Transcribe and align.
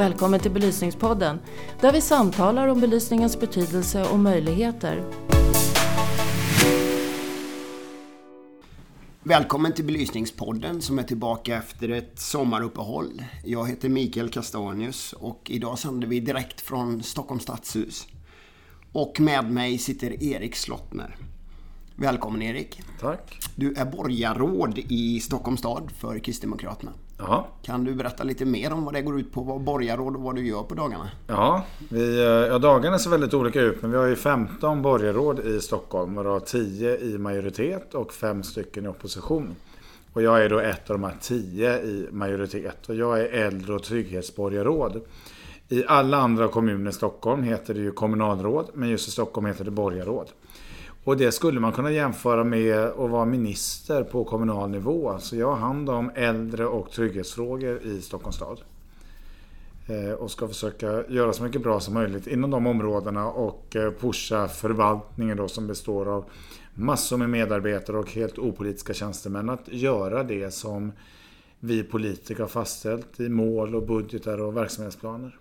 Välkommen 0.00 0.40
till 0.40 0.50
Belysningspodden 0.50 1.38
där 1.80 1.92
vi 1.92 2.00
samtalar 2.00 2.68
om 2.68 2.80
belysningens 2.80 3.40
betydelse 3.40 4.04
och 4.04 4.18
möjligheter. 4.18 5.04
Välkommen 9.22 9.72
till 9.72 9.84
Belysningspodden 9.84 10.82
som 10.82 10.98
är 10.98 11.02
tillbaka 11.02 11.56
efter 11.56 11.88
ett 11.88 12.18
sommaruppehåll. 12.18 13.22
Jag 13.44 13.68
heter 13.68 13.88
Mikael 13.88 14.28
Kastanius 14.28 15.12
och 15.12 15.50
idag 15.50 15.78
sänder 15.78 16.08
vi 16.08 16.20
direkt 16.20 16.60
från 16.60 17.02
Stockholms 17.02 17.42
stadshus. 17.42 18.08
Och 18.92 19.20
med 19.20 19.50
mig 19.50 19.78
sitter 19.78 20.22
Erik 20.22 20.56
Slottner. 20.56 21.16
Välkommen 21.96 22.42
Erik. 22.42 22.82
Tack. 23.00 23.38
Du 23.56 23.74
är 23.74 23.84
borgarråd 23.84 24.78
i 24.78 25.20
Stockholms 25.20 25.60
stad 25.60 25.90
för 25.98 26.18
Kristdemokraterna. 26.18 26.92
Ja. 27.20 27.46
Kan 27.62 27.84
du 27.84 27.94
berätta 27.94 28.24
lite 28.24 28.44
mer 28.44 28.72
om 28.72 28.84
vad 28.84 28.94
det 28.94 29.02
går 29.02 29.20
ut 29.20 29.32
på, 29.32 29.42
vad 29.42 29.60
borgarråd 29.60 30.16
och 30.16 30.22
vad 30.22 30.34
du 30.34 30.46
gör 30.46 30.62
på 30.62 30.74
dagarna? 30.74 31.10
Ja, 31.26 31.64
vi, 31.90 32.22
ja, 32.48 32.58
dagarna 32.58 32.98
ser 32.98 33.10
väldigt 33.10 33.34
olika 33.34 33.60
ut 33.60 33.82
men 33.82 33.90
vi 33.90 33.96
har 33.96 34.06
ju 34.06 34.16
15 34.16 34.82
borgarråd 34.82 35.40
i 35.40 35.60
Stockholm 35.60 36.16
har 36.16 36.40
10 36.40 36.98
i 36.98 37.18
majoritet 37.18 37.94
och 37.94 38.12
5 38.12 38.42
stycken 38.42 38.84
i 38.84 38.88
opposition. 38.88 39.54
Och 40.12 40.22
jag 40.22 40.44
är 40.44 40.48
då 40.48 40.58
ett 40.58 40.90
av 40.90 40.98
de 40.98 41.04
här 41.04 41.16
10 41.20 41.78
i 41.78 42.08
majoritet 42.10 42.88
och 42.88 42.94
jag 42.94 43.20
är 43.20 43.24
äldre 43.24 43.74
och 43.74 43.82
trygghetsborgarråd. 43.82 45.00
I 45.68 45.84
alla 45.86 46.16
andra 46.16 46.48
kommuner 46.48 46.90
i 46.90 46.92
Stockholm 46.92 47.42
heter 47.42 47.74
det 47.74 47.80
ju 47.80 47.92
kommunalråd 47.92 48.70
men 48.74 48.88
just 48.88 49.08
i 49.08 49.10
Stockholm 49.10 49.46
heter 49.46 49.64
det 49.64 49.70
borgarråd. 49.70 50.28
Och 51.04 51.16
det 51.16 51.32
skulle 51.32 51.60
man 51.60 51.72
kunna 51.72 51.90
jämföra 51.90 52.44
med 52.44 52.78
att 52.78 53.10
vara 53.10 53.24
minister 53.24 54.04
på 54.04 54.24
kommunal 54.24 54.70
nivå. 54.70 55.18
Så 55.18 55.36
jag 55.36 55.46
har 55.46 55.56
hand 55.56 55.90
om 55.90 56.10
äldre 56.14 56.66
och 56.66 56.90
trygghetsfrågor 56.90 57.82
i 57.82 58.02
Stockholms 58.02 58.36
stad. 58.36 58.60
Eh, 59.86 60.12
och 60.12 60.30
ska 60.30 60.48
försöka 60.48 61.04
göra 61.08 61.32
så 61.32 61.42
mycket 61.42 61.62
bra 61.62 61.80
som 61.80 61.94
möjligt 61.94 62.26
inom 62.26 62.50
de 62.50 62.66
områdena 62.66 63.26
och 63.30 63.76
eh, 63.76 63.90
pusha 63.90 64.48
förvaltningen 64.48 65.36
då 65.36 65.48
som 65.48 65.66
består 65.66 66.08
av 66.08 66.24
massor 66.74 67.16
med 67.16 67.30
medarbetare 67.30 67.98
och 67.98 68.10
helt 68.10 68.38
opolitiska 68.38 68.94
tjänstemän 68.94 69.50
att 69.50 69.68
göra 69.68 70.22
det 70.22 70.54
som 70.54 70.92
vi 71.60 71.82
politiker 71.82 72.40
har 72.42 72.48
fastställt 72.48 73.20
i 73.20 73.28
mål 73.28 73.74
och 73.74 73.86
budgetar 73.86 74.40
och 74.40 74.56
verksamhetsplaner. 74.56 75.39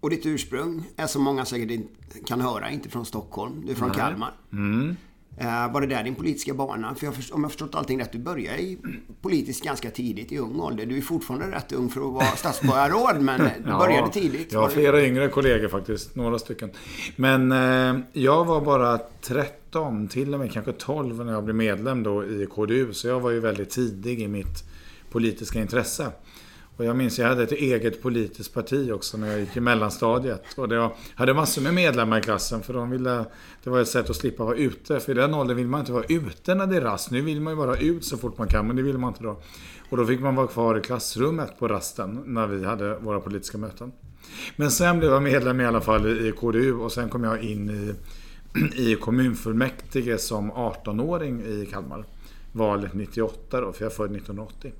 Och 0.00 0.10
ditt 0.10 0.26
ursprung 0.26 0.84
är 0.96 1.06
som 1.06 1.22
många 1.22 1.44
säkert 1.44 1.80
kan 2.26 2.40
höra 2.40 2.70
inte 2.70 2.88
från 2.88 3.06
Stockholm. 3.06 3.62
Du 3.66 3.72
är 3.72 3.76
från 3.76 3.88
Nej. 3.88 3.98
Kalmar. 3.98 4.32
Mm. 4.52 4.96
Uh, 5.40 5.72
var 5.72 5.80
det 5.80 5.86
där 5.86 6.04
din 6.04 6.14
politiska 6.14 6.54
bana? 6.54 6.94
För 6.94 7.06
jag, 7.06 7.14
om 7.32 7.42
jag 7.42 7.50
förstått 7.50 7.74
allting 7.74 8.00
rätt, 8.00 8.12
du 8.12 8.18
började 8.18 8.62
i 8.62 8.78
politiskt 9.22 9.64
ganska 9.64 9.90
tidigt 9.90 10.32
i 10.32 10.38
ung 10.38 10.60
ålder. 10.60 10.86
Du 10.86 10.96
är 10.96 11.02
fortfarande 11.02 11.56
rätt 11.56 11.72
ung 11.72 11.88
för 11.88 12.00
att 12.00 12.12
vara 12.12 12.24
stadsborgarråd, 12.24 13.20
men 13.20 13.40
du 13.40 13.70
ja, 13.70 13.78
började 13.78 14.12
tidigt. 14.12 14.52
Jag 14.52 14.60
har 14.60 14.68
flera 14.68 15.04
yngre 15.04 15.28
kollegor 15.28 15.68
faktiskt, 15.68 16.16
några 16.16 16.38
stycken. 16.38 16.70
Men 17.16 17.52
uh, 17.52 18.00
jag 18.12 18.44
var 18.44 18.60
bara 18.60 18.98
13, 19.20 20.08
till 20.08 20.34
och 20.34 20.40
med 20.40 20.52
kanske 20.52 20.72
12 20.72 21.24
när 21.24 21.32
jag 21.32 21.44
blev 21.44 21.56
medlem 21.56 22.02
då 22.02 22.24
i 22.24 22.46
KDU. 22.46 22.92
Så 22.92 23.08
jag 23.08 23.20
var 23.20 23.30
ju 23.30 23.40
väldigt 23.40 23.70
tidig 23.70 24.20
i 24.20 24.28
mitt 24.28 24.64
politiska 25.10 25.60
intresse. 25.60 26.12
Och 26.80 26.86
jag 26.86 26.96
minns 26.96 27.18
jag 27.18 27.28
hade 27.28 27.42
ett 27.42 27.52
eget 27.52 28.02
politiskt 28.02 28.54
parti 28.54 28.90
också 28.92 29.16
när 29.16 29.30
jag 29.30 29.40
gick 29.40 29.56
i 29.56 29.60
mellanstadiet. 29.60 30.42
Och 30.56 30.68
det 30.68 30.90
hade 31.14 31.34
massor 31.34 31.62
med 31.62 31.74
medlemmar 31.74 32.18
i 32.18 32.22
klassen 32.22 32.62
för 32.62 32.74
de 32.74 32.90
ville... 32.90 33.24
Det 33.64 33.70
var 33.70 33.80
ett 33.80 33.88
sätt 33.88 34.10
att 34.10 34.16
slippa 34.16 34.44
vara 34.44 34.56
ute. 34.56 35.00
För 35.00 35.12
i 35.12 35.14
den 35.14 35.34
åldern 35.34 35.56
vill 35.56 35.66
man 35.66 35.80
inte 35.80 35.92
vara 35.92 36.04
ute 36.08 36.54
när 36.54 36.66
det 36.66 36.76
är 36.76 36.80
rast. 36.80 37.10
Nu 37.10 37.20
vill 37.20 37.40
man 37.40 37.52
ju 37.52 37.56
vara 37.56 37.76
ut 37.76 38.04
så 38.04 38.16
fort 38.16 38.38
man 38.38 38.48
kan, 38.48 38.66
men 38.66 38.76
det 38.76 38.82
vill 38.82 38.98
man 38.98 39.08
inte 39.08 39.22
då. 39.22 39.40
Och 39.90 39.96
då 39.96 40.06
fick 40.06 40.20
man 40.20 40.34
vara 40.34 40.46
kvar 40.46 40.78
i 40.78 40.80
klassrummet 40.80 41.58
på 41.58 41.68
rasten 41.68 42.22
när 42.26 42.46
vi 42.46 42.64
hade 42.64 42.94
våra 42.94 43.20
politiska 43.20 43.58
möten. 43.58 43.92
Men 44.56 44.70
sen 44.70 44.98
blev 44.98 45.10
jag 45.10 45.22
medlem 45.22 45.60
i 45.60 45.66
alla 45.66 45.80
fall 45.80 46.26
i 46.26 46.32
KDU 46.32 46.74
och 46.74 46.92
sen 46.92 47.08
kom 47.08 47.24
jag 47.24 47.42
in 47.42 47.70
i, 47.70 47.94
i 48.90 48.94
kommunfullmäktige 48.94 50.18
som 50.18 50.52
18-åring 50.52 51.40
i 51.40 51.68
Kalmar. 51.72 52.04
Valet 52.52 52.94
98 52.94 53.60
då, 53.60 53.72
för 53.72 53.84
jag 53.84 53.92
är 53.92 53.96
född 53.96 54.16
1980. 54.16 54.72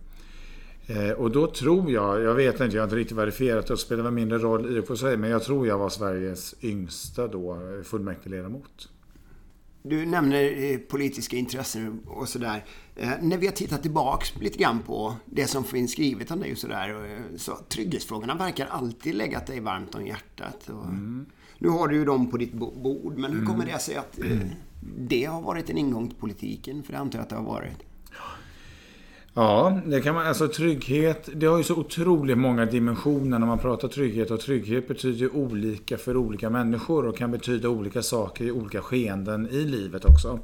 Eh, 0.90 1.10
och 1.10 1.30
då 1.30 1.46
tror 1.46 1.90
jag, 1.90 2.22
jag 2.22 2.34
vet 2.34 2.60
inte, 2.60 2.76
jag 2.76 2.82
har 2.82 2.86
inte 2.86 2.96
riktigt 2.96 3.16
verifierat 3.16 3.66
det 3.66 3.76
spelar 3.76 4.02
väl 4.02 4.12
mindre 4.12 4.38
roll 4.38 4.76
i 4.76 4.80
och 4.80 4.86
för 4.86 4.96
sig, 4.96 5.16
men 5.16 5.30
jag 5.30 5.42
tror 5.42 5.66
jag 5.66 5.78
var 5.78 5.88
Sveriges 5.88 6.54
yngsta 6.64 7.28
då 7.28 7.52
eh, 7.52 7.82
fullmäktigeledamot. 7.82 8.88
Du 9.82 10.06
nämner 10.06 10.72
eh, 10.72 10.78
politiska 10.78 11.36
intressen 11.36 12.00
och 12.06 12.28
sådär. 12.28 12.64
När 13.20 13.38
vi 13.38 13.46
har 13.46 13.54
tittat 13.54 13.82
tillbaks 13.82 14.36
lite 14.40 14.58
grann 14.58 14.78
på 14.78 15.16
det 15.24 15.46
som 15.46 15.64
finns 15.64 15.92
skrivet 15.92 16.30
om 16.30 16.40
dig 16.40 16.52
och 16.52 16.58
sådär, 16.58 17.18
så 17.36 17.58
trygghetsfrågorna 17.68 18.34
verkar 18.34 18.66
alltid 18.66 19.14
legat 19.14 19.46
dig 19.46 19.60
varmt 19.60 19.94
om 19.94 20.06
hjärtat. 20.06 20.68
Mm. 20.68 21.26
Nu 21.58 21.68
har 21.68 21.88
du 21.88 21.96
ju 21.96 22.04
dem 22.04 22.30
på 22.30 22.36
ditt 22.36 22.52
bord, 22.52 23.18
men 23.18 23.32
hur 23.32 23.46
kommer 23.46 23.64
mm. 23.64 23.74
det 23.74 23.78
sig 23.78 23.96
att 23.96 24.18
det 24.98 25.24
har 25.24 25.42
varit 25.42 25.70
en 25.70 25.78
ingång 25.78 26.08
till 26.08 26.18
politiken? 26.18 26.82
För 26.82 26.92
det 26.92 26.98
antar 26.98 27.18
jag 27.18 27.22
att 27.22 27.28
det 27.28 27.36
har 27.36 27.44
varit. 27.44 27.89
Ja, 29.34 29.80
det 29.86 30.00
kan 30.00 30.14
man, 30.14 30.26
alltså 30.26 30.48
trygghet, 30.48 31.28
det 31.34 31.46
har 31.46 31.58
ju 31.58 31.64
så 31.64 31.74
otroligt 31.74 32.38
många 32.38 32.66
dimensioner 32.66 33.38
när 33.38 33.46
man 33.46 33.58
pratar 33.58 33.88
trygghet 33.88 34.30
och 34.30 34.40
trygghet 34.40 34.88
betyder 34.88 35.18
ju 35.18 35.28
olika 35.28 35.98
för 35.98 36.16
olika 36.16 36.50
människor 36.50 37.06
och 37.06 37.16
kan 37.16 37.30
betyda 37.30 37.68
olika 37.68 38.02
saker 38.02 38.44
i 38.44 38.50
olika 38.50 38.80
skeenden 38.80 39.48
i 39.50 39.64
livet 39.64 40.04
också. 40.04 40.38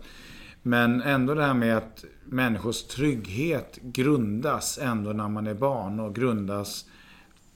Men 0.62 1.02
ändå 1.02 1.34
det 1.34 1.42
här 1.42 1.54
med 1.54 1.76
att 1.76 2.04
människors 2.24 2.82
trygghet 2.82 3.78
grundas 3.82 4.78
ändå 4.82 5.12
när 5.12 5.28
man 5.28 5.46
är 5.46 5.54
barn 5.54 6.00
och 6.00 6.14
grundas 6.14 6.84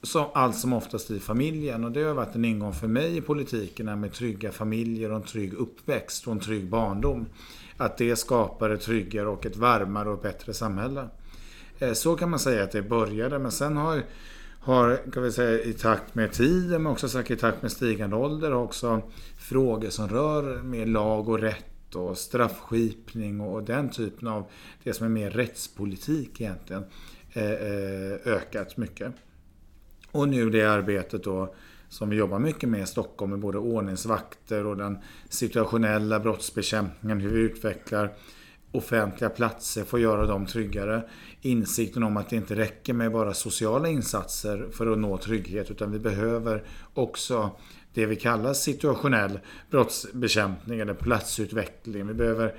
som, 0.03 0.25
allt 0.35 0.57
som 0.57 0.73
oftast 0.73 1.11
i 1.11 1.19
familjen. 1.19 1.85
Och 1.85 1.93
det 1.93 2.03
har 2.03 2.15
varit 2.15 2.35
en 2.35 2.45
ingång 2.45 2.73
för 2.73 2.89
mig 2.89 3.17
i 3.17 3.21
politiken 3.21 4.01
med 4.01 4.12
trygga 4.12 4.53
familjer 4.53 5.11
och 5.11 5.17
en 5.17 5.23
trygg 5.23 5.55
uppväxt 5.55 6.27
och 6.27 6.33
en 6.33 6.41
trygg 6.41 6.69
barndom. 6.69 7.27
Att 7.77 7.99
det 7.99 8.17
skapar 8.17 8.71
ett 8.71 8.81
tryggare 8.81 9.29
och 9.29 9.47
ett 9.47 9.57
varmare 9.57 10.11
och 10.11 10.21
bättre 10.21 10.55
samhälle. 10.55 11.09
Eh, 11.81 11.93
så 11.93 12.17
kan 12.17 12.31
man 12.31 12.39
säga 12.39 12.65
att 12.65 12.73
det 12.73 12.83
började, 12.83 13.39
men 13.39 13.53
sen 13.53 13.77
har, 13.77 14.03
har 14.61 14.97
kan 15.13 15.23
vi 15.23 15.33
säga, 15.33 15.63
i 15.63 15.73
takt 15.73 16.15
med 16.15 16.33
tiden, 16.33 16.83
men 16.83 16.93
också 16.93 17.09
säkert 17.09 17.39
i 17.39 17.41
takt 17.41 17.63
med 17.63 17.73
stigande 17.73 18.17
ålder, 18.17 18.55
också 18.55 19.03
frågor 19.39 19.91
som 19.91 20.09
rör 20.09 20.63
mer 20.63 20.87
lag 20.87 21.29
och 21.29 21.39
rätt 21.39 21.95
och 21.95 22.19
straffskipning 22.19 23.41
och 23.41 23.63
den 23.63 23.91
typen 23.91 24.29
av 24.29 24.51
det 24.85 24.93
som 24.93 25.07
är 25.07 25.11
mer 25.11 25.31
rättspolitik 25.31 26.41
egentligen 26.41 26.85
eh, 27.33 27.53
eh, 27.53 28.12
ökat 28.25 28.77
mycket. 28.77 29.12
Och 30.12 30.29
nu 30.29 30.51
det 30.51 30.65
arbetet 30.65 31.25
då 31.25 31.55
som 31.89 32.11
vi 32.11 32.17
jobbar 32.17 32.39
mycket 32.39 32.69
med 32.69 32.83
i 32.83 32.87
Stockholm 32.87 33.31
med 33.31 33.41
både 33.41 33.59
ordningsvakter 33.59 34.67
och 34.67 34.77
den 34.77 34.99
situationella 35.29 36.21
brottsbekämpningen, 36.21 37.21
hur 37.21 37.31
vi 37.31 37.41
utvecklar 37.41 38.12
offentliga 38.72 39.31
platser 39.31 39.84
får 39.84 40.00
göra 40.00 40.26
dem 40.26 40.47
tryggare. 40.47 41.03
Insikten 41.41 42.03
om 42.03 42.16
att 42.16 42.31
det 42.31 42.36
inte 42.36 42.54
räcker 42.54 42.92
med 42.92 43.12
bara 43.12 43.34
sociala 43.34 43.88
insatser 43.88 44.69
för 44.72 44.92
att 44.92 44.98
nå 44.98 45.19
trygghet 45.19 45.70
utan 45.70 45.92
vi 45.92 45.98
behöver 45.98 46.62
också 46.94 47.50
det 47.94 48.06
vi 48.06 48.16
kallar 48.16 48.54
situationell 48.54 49.38
brottsbekämpning 49.70 50.81
eller 50.81 50.94
platsutveckling. 50.94 52.06
Vi 52.06 52.14
behöver 52.14 52.54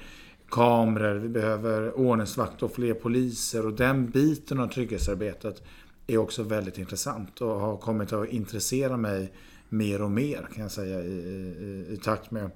kameror, 0.49 1.15
vi 1.15 1.29
behöver 1.29 1.97
ordningsvakt 1.97 2.63
och 2.63 2.73
fler 2.73 2.93
poliser 2.93 3.65
och 3.65 3.73
den 3.73 4.09
biten 4.09 4.59
av 4.59 4.67
trygghetsarbetet 4.67 5.63
är 6.07 6.17
också 6.17 6.43
väldigt 6.43 6.77
intressant 6.77 7.41
och 7.41 7.59
har 7.59 7.77
kommit 7.77 8.13
att 8.13 8.29
intressera 8.29 8.97
mig 8.97 9.33
mer 9.69 10.01
och 10.01 10.11
mer 10.11 10.47
kan 10.53 10.63
jag 10.63 10.71
säga 10.71 11.01
i, 11.01 11.11
i, 11.11 11.93
i 11.93 11.97
takt 11.97 12.31
med 12.31 12.51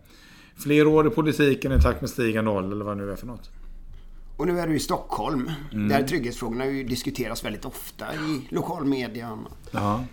fler 0.58 0.88
år 0.88 1.08
i 1.08 1.10
politiken 1.10 1.72
i 1.72 1.82
takt 1.82 2.02
med 2.02 2.10
stigande 2.10 2.52
ålder 2.52 2.72
eller 2.72 2.86
vad 2.86 2.98
det 2.98 3.06
nu 3.06 3.12
är 3.12 3.16
för 3.16 3.28
något. 3.28 3.52
Och 4.38 4.48
nu 4.48 4.60
är 4.60 4.68
du 4.68 4.76
i 4.76 4.80
Stockholm, 4.80 5.52
mm. 5.72 5.88
där 5.88 6.04
trygghetsfrågorna 6.04 6.66
ju 6.66 6.84
diskuteras 6.84 7.46
väldigt 7.46 7.66
ofta 7.66 8.06
i 8.14 8.48
lokalmedia 8.50 9.32
och 9.32 9.38
annat. 9.38 9.70
Ja. 9.72 10.04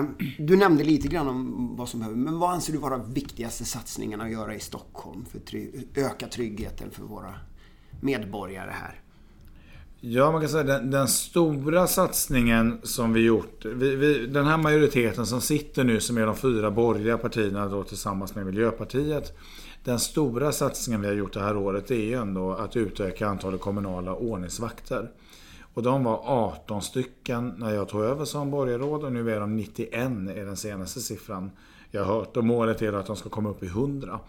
Uh, 0.00 0.08
du 0.38 0.56
nämnde 0.56 0.84
lite 0.84 1.08
grann 1.08 1.28
om 1.28 1.70
vad 1.76 1.88
som 1.88 2.00
behöver, 2.00 2.18
men 2.18 2.38
vad 2.38 2.50
anser 2.50 2.72
du 2.72 2.78
vara 2.78 2.98
viktigaste 2.98 3.64
satsningarna 3.64 4.24
att 4.24 4.30
göra 4.30 4.54
i 4.54 4.60
Stockholm 4.60 5.24
för 5.24 5.38
att 5.38 5.96
öka 5.96 6.26
tryggheten 6.28 6.90
för 6.90 7.02
våra 7.02 7.34
medborgare 8.00 8.70
här? 8.70 9.00
Ja, 10.00 10.32
man 10.32 10.40
kan 10.40 10.50
säga 10.50 10.64
den, 10.64 10.90
den 10.90 11.08
stora 11.08 11.86
satsningen 11.86 12.80
som 12.82 13.12
vi 13.12 13.20
gjort. 13.20 13.64
Vi, 13.64 13.96
vi, 13.96 14.26
den 14.26 14.46
här 14.46 14.56
majoriteten 14.56 15.26
som 15.26 15.40
sitter 15.40 15.84
nu, 15.84 16.00
som 16.00 16.16
är 16.16 16.26
de 16.26 16.36
fyra 16.36 16.70
borgerliga 16.70 17.18
partierna 17.18 17.68
då, 17.68 17.82
tillsammans 17.84 18.34
med 18.34 18.46
Miljöpartiet. 18.46 19.36
Den 19.86 19.98
stora 19.98 20.52
satsningen 20.52 21.00
vi 21.00 21.06
har 21.06 21.14
gjort 21.14 21.34
det 21.34 21.40
här 21.40 21.56
året 21.56 21.90
är 21.90 21.94
ju 21.94 22.14
ändå 22.14 22.52
att 22.52 22.76
utöka 22.76 23.28
antalet 23.28 23.60
kommunala 23.60 24.14
ordningsvakter. 24.14 25.10
Och 25.74 25.82
de 25.82 26.04
var 26.04 26.20
18 26.24 26.82
stycken 26.82 27.54
när 27.58 27.74
jag 27.74 27.88
tog 27.88 28.02
över 28.02 28.24
som 28.24 28.50
borgarråd 28.50 29.04
och 29.04 29.12
nu 29.12 29.30
är 29.30 29.40
de 29.40 29.56
91 29.56 29.92
är 30.36 30.44
den 30.44 30.56
senaste 30.56 31.00
siffran 31.00 31.50
jag 31.90 32.04
har 32.04 32.14
hört. 32.14 32.36
Och 32.36 32.44
målet 32.44 32.82
är 32.82 32.92
att 32.92 33.06
de 33.06 33.16
ska 33.16 33.28
komma 33.28 33.48
upp 33.50 33.62
i 33.62 33.66
100. 33.66 34.20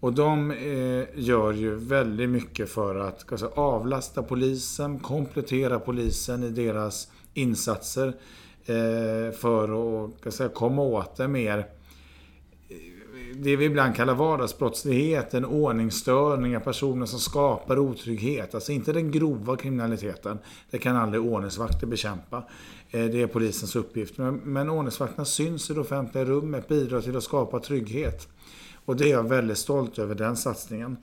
Och 0.00 0.12
de 0.12 0.50
eh, 0.50 1.04
gör 1.14 1.52
ju 1.52 1.74
väldigt 1.74 2.28
mycket 2.28 2.68
för 2.68 2.94
att 2.94 3.32
alltså, 3.32 3.46
avlasta 3.54 4.22
polisen, 4.22 4.98
komplettera 4.98 5.78
polisen 5.78 6.42
i 6.42 6.50
deras 6.50 7.08
insatser. 7.34 8.06
Eh, 8.66 9.32
för 9.32 10.04
att 10.26 10.34
säga, 10.34 10.48
komma 10.48 10.82
åt 10.82 11.16
det 11.16 11.28
mer 11.28 11.66
det 13.42 13.56
vi 13.56 13.64
ibland 13.64 13.96
kallar 13.96 14.14
vardagsbrottslighet, 14.14 15.34
en 15.34 15.44
ordningsstörning, 15.44 16.60
personer 16.60 17.06
som 17.06 17.18
skapar 17.18 17.78
otrygghet. 17.78 18.54
Alltså 18.54 18.72
inte 18.72 18.92
den 18.92 19.10
grova 19.10 19.56
kriminaliteten. 19.56 20.38
Det 20.70 20.78
kan 20.78 20.96
aldrig 20.96 21.22
ordningsvakter 21.22 21.86
bekämpa. 21.86 22.36
Eh, 22.90 23.04
det 23.04 23.22
är 23.22 23.26
polisens 23.26 23.76
uppgift. 23.76 24.18
Men, 24.18 24.34
men 24.34 24.70
ordningsvakterna 24.70 25.24
syns 25.24 25.70
i 25.70 25.74
det 25.74 25.80
offentliga 25.80 26.24
rummet, 26.24 26.68
bidrar 26.68 27.00
till 27.00 27.16
att 27.16 27.24
skapa 27.24 27.60
trygghet. 27.60 28.28
Och 28.84 28.96
det 28.96 29.04
är 29.04 29.12
jag 29.12 29.28
väldigt 29.28 29.58
stolt 29.58 29.98
över, 29.98 30.14
den 30.14 30.36
satsningen. 30.36 30.96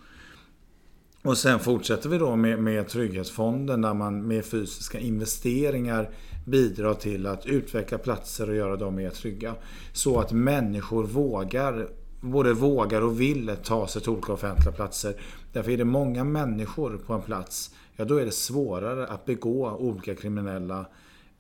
Och 1.22 1.38
sen 1.38 1.60
fortsätter 1.60 2.10
vi 2.10 2.18
då 2.18 2.36
med, 2.36 2.60
med 2.60 2.88
Trygghetsfonden 2.88 3.82
där 3.82 3.94
man 3.94 4.28
med 4.28 4.46
fysiska 4.46 5.00
investeringar 5.00 6.10
bidrar 6.46 6.94
till 6.94 7.26
att 7.26 7.46
utveckla 7.46 7.98
platser 7.98 8.50
och 8.50 8.56
göra 8.56 8.76
dem 8.76 8.96
mer 8.96 9.10
trygga. 9.10 9.56
Så 9.94 10.20
att 10.20 10.32
människor 10.32 11.04
vågar 11.04 11.90
både 12.24 12.54
vågar 12.54 13.02
och 13.02 13.22
vill 13.22 13.56
ta 13.64 13.88
sig 13.88 14.02
till 14.02 14.10
olika 14.10 14.34
offentliga 14.34 14.72
platser. 14.72 15.22
Därför 15.54 15.72
är 15.72 15.78
det 15.78 15.86
många 15.86 16.24
människor 16.24 16.98
på 16.98 17.14
en 17.14 17.22
plats, 17.22 17.76
ja 17.96 18.06
då 18.06 18.18
är 18.18 18.26
det 18.26 18.32
svårare 18.32 19.08
att 19.08 19.26
begå 19.26 19.72
olika 19.72 20.16
kriminella 20.16 20.80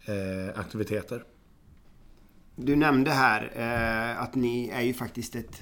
eh, 0.05 0.59
aktiviteter. 0.59 1.23
Du 2.55 2.75
nämnde 2.75 3.11
här 3.11 3.51
eh, 3.55 4.21
att 4.21 4.35
ni 4.35 4.69
är 4.69 4.81
ju 4.81 4.93
faktiskt 4.93 5.35
ett, 5.35 5.61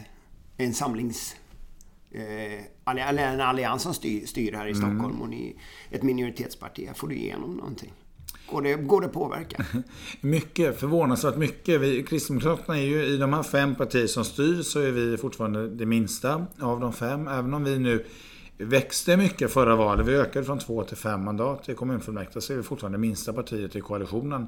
en 0.57 0.73
samlings... 0.73 1.35
Eh, 2.11 2.65
en 2.85 3.41
allians 3.41 3.81
som 3.83 3.93
styr, 3.93 4.25
styr 4.25 4.53
här 4.53 4.65
i 4.65 4.71
mm. 4.71 4.81
Stockholm 4.81 5.15
mm. 5.15 5.21
och 5.21 5.29
ni 5.29 5.55
ett 5.89 6.03
minoritetsparti. 6.03 6.89
Får 6.95 7.07
du 7.07 7.15
igenom 7.15 7.53
någonting? 7.53 7.93
Går 8.51 8.61
det, 8.61 8.75
går 8.75 9.01
det 9.01 9.07
att 9.07 9.13
påverka? 9.13 9.65
mycket, 10.21 10.79
förvånansvärt 10.79 11.35
mycket. 11.35 11.81
Vi, 11.81 12.03
Kristdemokraterna 12.03 12.77
är 12.77 12.83
ju 12.83 13.05
i 13.05 13.17
de 13.17 13.33
här 13.33 13.43
fem 13.43 13.75
partier 13.75 14.07
som 14.07 14.25
styr 14.25 14.61
så 14.61 14.79
är 14.79 14.91
vi 14.91 15.17
fortfarande 15.17 15.69
det 15.69 15.85
minsta 15.85 16.45
av 16.59 16.79
de 16.79 16.93
fem. 16.93 17.27
Även 17.27 17.53
om 17.53 17.63
vi 17.63 17.79
nu 17.79 18.05
växte 18.57 19.17
mycket 19.17 19.51
förra 19.51 19.75
valet. 19.75 20.07
Vi 20.07 20.15
ökade 20.15 20.45
från 20.45 20.59
två 20.59 20.83
till 20.83 20.97
fem 20.97 21.23
mandat 21.23 21.69
i 21.69 21.73
kommunfullmäktige 21.73 22.41
så 22.41 22.53
är 22.53 22.57
vi 22.57 22.63
fortfarande 22.63 22.97
det 22.97 23.01
minsta 23.01 23.33
partiet 23.33 23.75
i 23.75 23.81
koalitionen. 23.81 24.47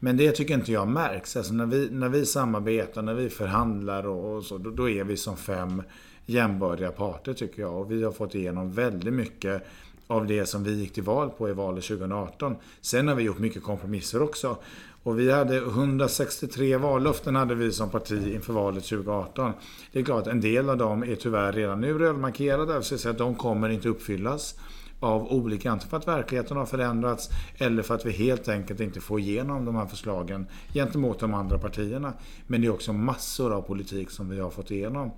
Men 0.00 0.16
det 0.16 0.32
tycker 0.32 0.54
inte 0.54 0.72
jag 0.72 0.88
märks. 0.88 1.36
Alltså 1.36 1.54
när, 1.54 1.66
vi, 1.66 1.88
när 1.90 2.08
vi 2.08 2.26
samarbetar, 2.26 3.02
när 3.02 3.14
vi 3.14 3.30
förhandlar 3.30 4.06
och, 4.06 4.36
och 4.36 4.44
så, 4.44 4.58
då, 4.58 4.70
då, 4.70 4.88
är 4.90 5.04
vi 5.04 5.16
som 5.16 5.36
fem 5.36 5.82
jämbördiga 6.26 6.90
parter 6.90 7.32
tycker 7.32 7.62
jag. 7.62 7.80
Och 7.80 7.92
vi 7.92 8.04
har 8.04 8.12
fått 8.12 8.34
igenom 8.34 8.72
väldigt 8.72 9.14
mycket 9.14 9.66
av 10.06 10.26
det 10.26 10.46
som 10.46 10.64
vi 10.64 10.74
gick 10.74 10.92
till 10.92 11.02
val 11.02 11.30
på 11.30 11.48
i 11.48 11.52
valet 11.52 11.84
2018. 11.84 12.56
Sen 12.80 13.08
har 13.08 13.14
vi 13.14 13.22
gjort 13.22 13.38
mycket 13.38 13.62
kompromisser 13.62 14.22
också. 14.22 14.56
Och 15.02 15.18
vi 15.18 15.32
hade 15.32 15.56
163 15.56 16.76
vallöften 16.76 17.36
hade 17.36 17.54
vi 17.54 17.72
som 17.72 17.90
parti 17.90 18.34
inför 18.34 18.52
valet 18.52 18.84
2018. 18.84 19.52
Det 19.92 19.98
är 19.98 20.04
klart 20.04 20.26
en 20.26 20.40
del 20.40 20.70
av 20.70 20.76
dem 20.76 21.02
är 21.02 21.14
tyvärr 21.14 21.52
redan 21.52 21.80
nu 21.80 21.98
rödmarkerade. 21.98 22.82
så 22.82 23.08
att 23.08 23.18
de 23.18 23.34
kommer 23.34 23.68
inte 23.68 23.88
uppfyllas 23.88 24.54
av 25.00 25.32
olika, 25.32 25.70
antingen 25.70 25.90
för 25.90 25.96
att 25.96 26.08
verkligheten 26.08 26.56
har 26.56 26.66
förändrats 26.66 27.28
eller 27.58 27.82
för 27.82 27.94
att 27.94 28.06
vi 28.06 28.10
helt 28.10 28.48
enkelt 28.48 28.80
inte 28.80 29.00
får 29.00 29.20
igenom 29.20 29.64
de 29.64 29.76
här 29.76 29.86
förslagen 29.86 30.46
gentemot 30.74 31.20
de 31.20 31.34
andra 31.34 31.58
partierna. 31.58 32.12
Men 32.46 32.60
det 32.60 32.66
är 32.66 32.72
också 32.72 32.92
massor 32.92 33.52
av 33.52 33.62
politik 33.62 34.10
som 34.10 34.28
vi 34.28 34.40
har 34.40 34.50
fått 34.50 34.70
igenom. 34.70 35.10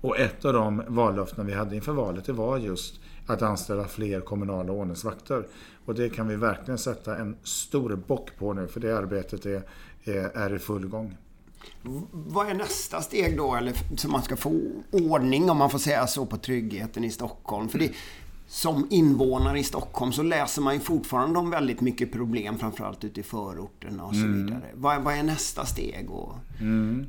Och 0.00 0.18
ett 0.18 0.44
av 0.44 0.52
de 0.52 0.82
vallöften 0.88 1.46
vi 1.46 1.52
hade 1.52 1.76
inför 1.76 1.92
valet 1.92 2.24
det 2.24 2.32
var 2.32 2.58
just 2.58 3.00
att 3.32 3.42
anställa 3.42 3.84
fler 3.84 4.20
kommunala 4.20 4.72
ordningsvakter. 4.72 5.46
Och 5.84 5.94
det 5.94 6.08
kan 6.08 6.28
vi 6.28 6.36
verkligen 6.36 6.78
sätta 6.78 7.16
en 7.16 7.36
stor 7.42 7.96
bock 7.96 8.30
på 8.38 8.52
nu 8.52 8.66
för 8.68 8.80
det 8.80 8.98
arbetet 8.98 9.46
är, 9.46 9.62
är, 10.04 10.36
är 10.36 10.54
i 10.54 10.58
full 10.58 10.86
gång. 10.86 11.16
Vad 12.12 12.48
är 12.48 12.54
nästa 12.54 13.00
steg 13.00 13.36
då, 13.36 13.54
eller 13.54 13.96
som 13.96 14.12
man 14.12 14.22
ska 14.22 14.36
få 14.36 14.60
ordning, 14.90 15.50
om 15.50 15.56
man 15.56 15.70
får 15.70 15.78
säga 15.78 16.06
så, 16.06 16.26
på 16.26 16.36
tryggheten 16.36 17.04
i 17.04 17.10
Stockholm? 17.10 17.68
För 17.68 17.78
det, 17.78 17.92
som 18.50 18.86
invånare 18.90 19.58
i 19.58 19.64
Stockholm 19.64 20.12
så 20.12 20.22
läser 20.22 20.62
man 20.62 20.74
ju 20.74 20.80
fortfarande 20.80 21.38
om 21.38 21.50
väldigt 21.50 21.80
mycket 21.80 22.12
problem, 22.12 22.58
framförallt 22.58 23.04
ute 23.04 23.20
i 23.20 23.22
förorterna 23.22 24.04
och 24.04 24.14
så 24.14 24.20
mm. 24.20 24.46
vidare. 24.46 24.64
Vad, 24.74 25.02
vad, 25.02 25.14
är 25.14 25.22
nästa 25.22 25.64
steg? 25.64 26.10
Och 26.10 26.34
mm. 26.60 27.06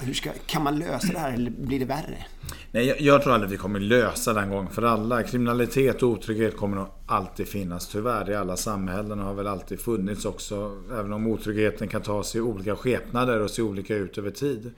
hur 0.00 0.14
ska, 0.14 0.30
kan 0.46 0.62
man 0.64 0.78
lösa 0.78 1.12
det 1.12 1.18
här 1.18 1.32
eller 1.32 1.50
blir 1.50 1.78
det 1.78 1.84
värre? 1.84 2.24
Nej, 2.72 2.86
jag, 2.86 3.00
jag 3.00 3.22
tror 3.22 3.32
aldrig 3.32 3.50
vi 3.50 3.56
kommer 3.56 3.80
lösa 3.80 4.32
den 4.32 4.50
gång 4.50 4.68
för 4.68 4.82
alla. 4.82 5.22
Kriminalitet 5.22 6.02
och 6.02 6.08
otrygghet 6.08 6.56
kommer 6.56 6.76
nog 6.76 6.86
alltid 7.06 7.48
finnas 7.48 7.88
tyvärr 7.88 8.30
i 8.30 8.34
alla 8.34 8.56
samhällen 8.56 9.20
och 9.20 9.26
har 9.26 9.34
väl 9.34 9.46
alltid 9.46 9.80
funnits 9.80 10.24
också. 10.24 10.82
Även 10.92 11.12
om 11.12 11.26
otryggheten 11.26 11.88
kan 11.88 12.02
ta 12.02 12.22
sig 12.22 12.40
olika 12.40 12.76
skepnader 12.76 13.40
och 13.40 13.50
se 13.50 13.62
olika 13.62 13.96
ut 13.96 14.18
över 14.18 14.30
tid. 14.30 14.72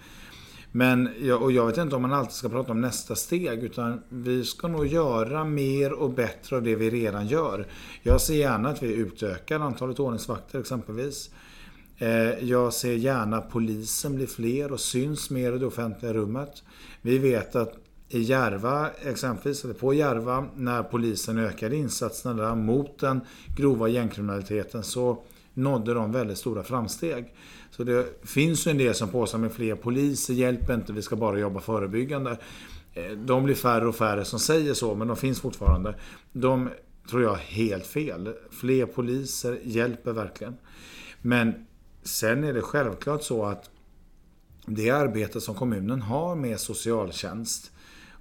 Men 0.76 1.09
och 1.41 1.53
jag 1.53 1.67
vet 1.67 1.76
inte 1.76 1.97
om 1.97 2.03
man 2.03 2.12
alltid 2.12 2.35
ska 2.35 2.49
prata 2.49 2.73
om 2.73 2.81
nästa 2.81 3.15
steg 3.15 3.62
utan 3.62 4.03
vi 4.09 4.44
ska 4.44 4.69
nog 4.69 4.87
göra 4.87 5.44
mer 5.44 5.93
och 5.93 6.11
bättre 6.11 6.56
av 6.56 6.62
det 6.62 6.75
vi 6.75 6.91
redan 6.91 7.26
gör. 7.26 7.67
Jag 8.03 8.21
ser 8.21 8.35
gärna 8.35 8.69
att 8.69 8.82
vi 8.82 8.94
utökar 8.94 9.61
antalet 9.61 10.00
ordningsvakter 10.00 10.61
exempelvis. 10.61 11.31
Eh, 11.99 12.44
jag 12.44 12.73
ser 12.73 12.93
gärna 12.93 13.37
att 13.37 13.50
polisen 13.50 14.15
blir 14.15 14.26
fler 14.26 14.73
och 14.73 14.81
syns 14.81 15.31
mer 15.31 15.53
i 15.53 15.59
det 15.59 15.67
offentliga 15.67 16.12
rummet. 16.12 16.62
Vi 17.03 17.19
vet 17.19 17.56
att 17.56 17.75
i 18.09 18.20
Järva 18.20 18.91
exempelvis, 19.03 19.65
eller 19.65 19.75
på 19.75 19.94
Järva, 19.94 20.47
när 20.56 20.82
polisen 20.82 21.38
ökade 21.38 21.77
insatserna 21.77 22.35
där 22.43 22.55
mot 22.55 22.99
den 22.99 23.20
grova 23.56 23.88
gängkriminaliteten 23.88 24.82
så 24.82 25.23
nådde 25.55 25.95
de 25.95 26.12
väldigt 26.12 26.39
stora 26.39 26.62
framsteg. 26.62 27.35
Så 27.71 27.85
det 27.85 28.27
finns 28.27 28.67
ju 28.67 28.71
en 28.71 28.79
del 28.79 28.95
som 28.95 29.09
påstår 29.09 29.39
med 29.39 29.53
fler 29.53 29.75
poliser 29.75 30.35
hjälper 30.35 30.75
inte, 30.75 30.93
vi 30.93 31.03
ska 31.03 31.17
bara 31.17 31.39
jobba 31.39 31.61
förebyggande. 31.61 32.39
Eh, 32.93 33.12
de 33.12 33.45
blir 33.45 33.55
färre 33.55 33.89
och 33.89 33.97
färre 33.97 34.25
som 34.25 34.39
säger 34.39 34.75
så, 34.75 34.95
men 34.95 35.09
de 35.09 35.17
finns 35.17 35.41
fortfarande. 35.41 35.95
De 36.33 36.69
tror 37.11 37.23
jag 37.23 37.35
helt 37.35 37.87
fel. 37.87 38.35
Fler 38.51 38.87
poliser 38.87 39.59
hjälper 39.62 40.12
verkligen. 40.12 40.56
Men 41.23 41.67
sen 42.03 42.45
är 42.45 42.53
det 42.53 42.62
självklart 42.62 43.23
så 43.23 43.45
att 43.45 43.71
det 44.67 44.91
arbete 44.91 45.41
som 45.41 45.55
kommunen 45.55 46.03
har 46.03 46.37
med 46.37 46.61
socialtjänst 46.61 47.71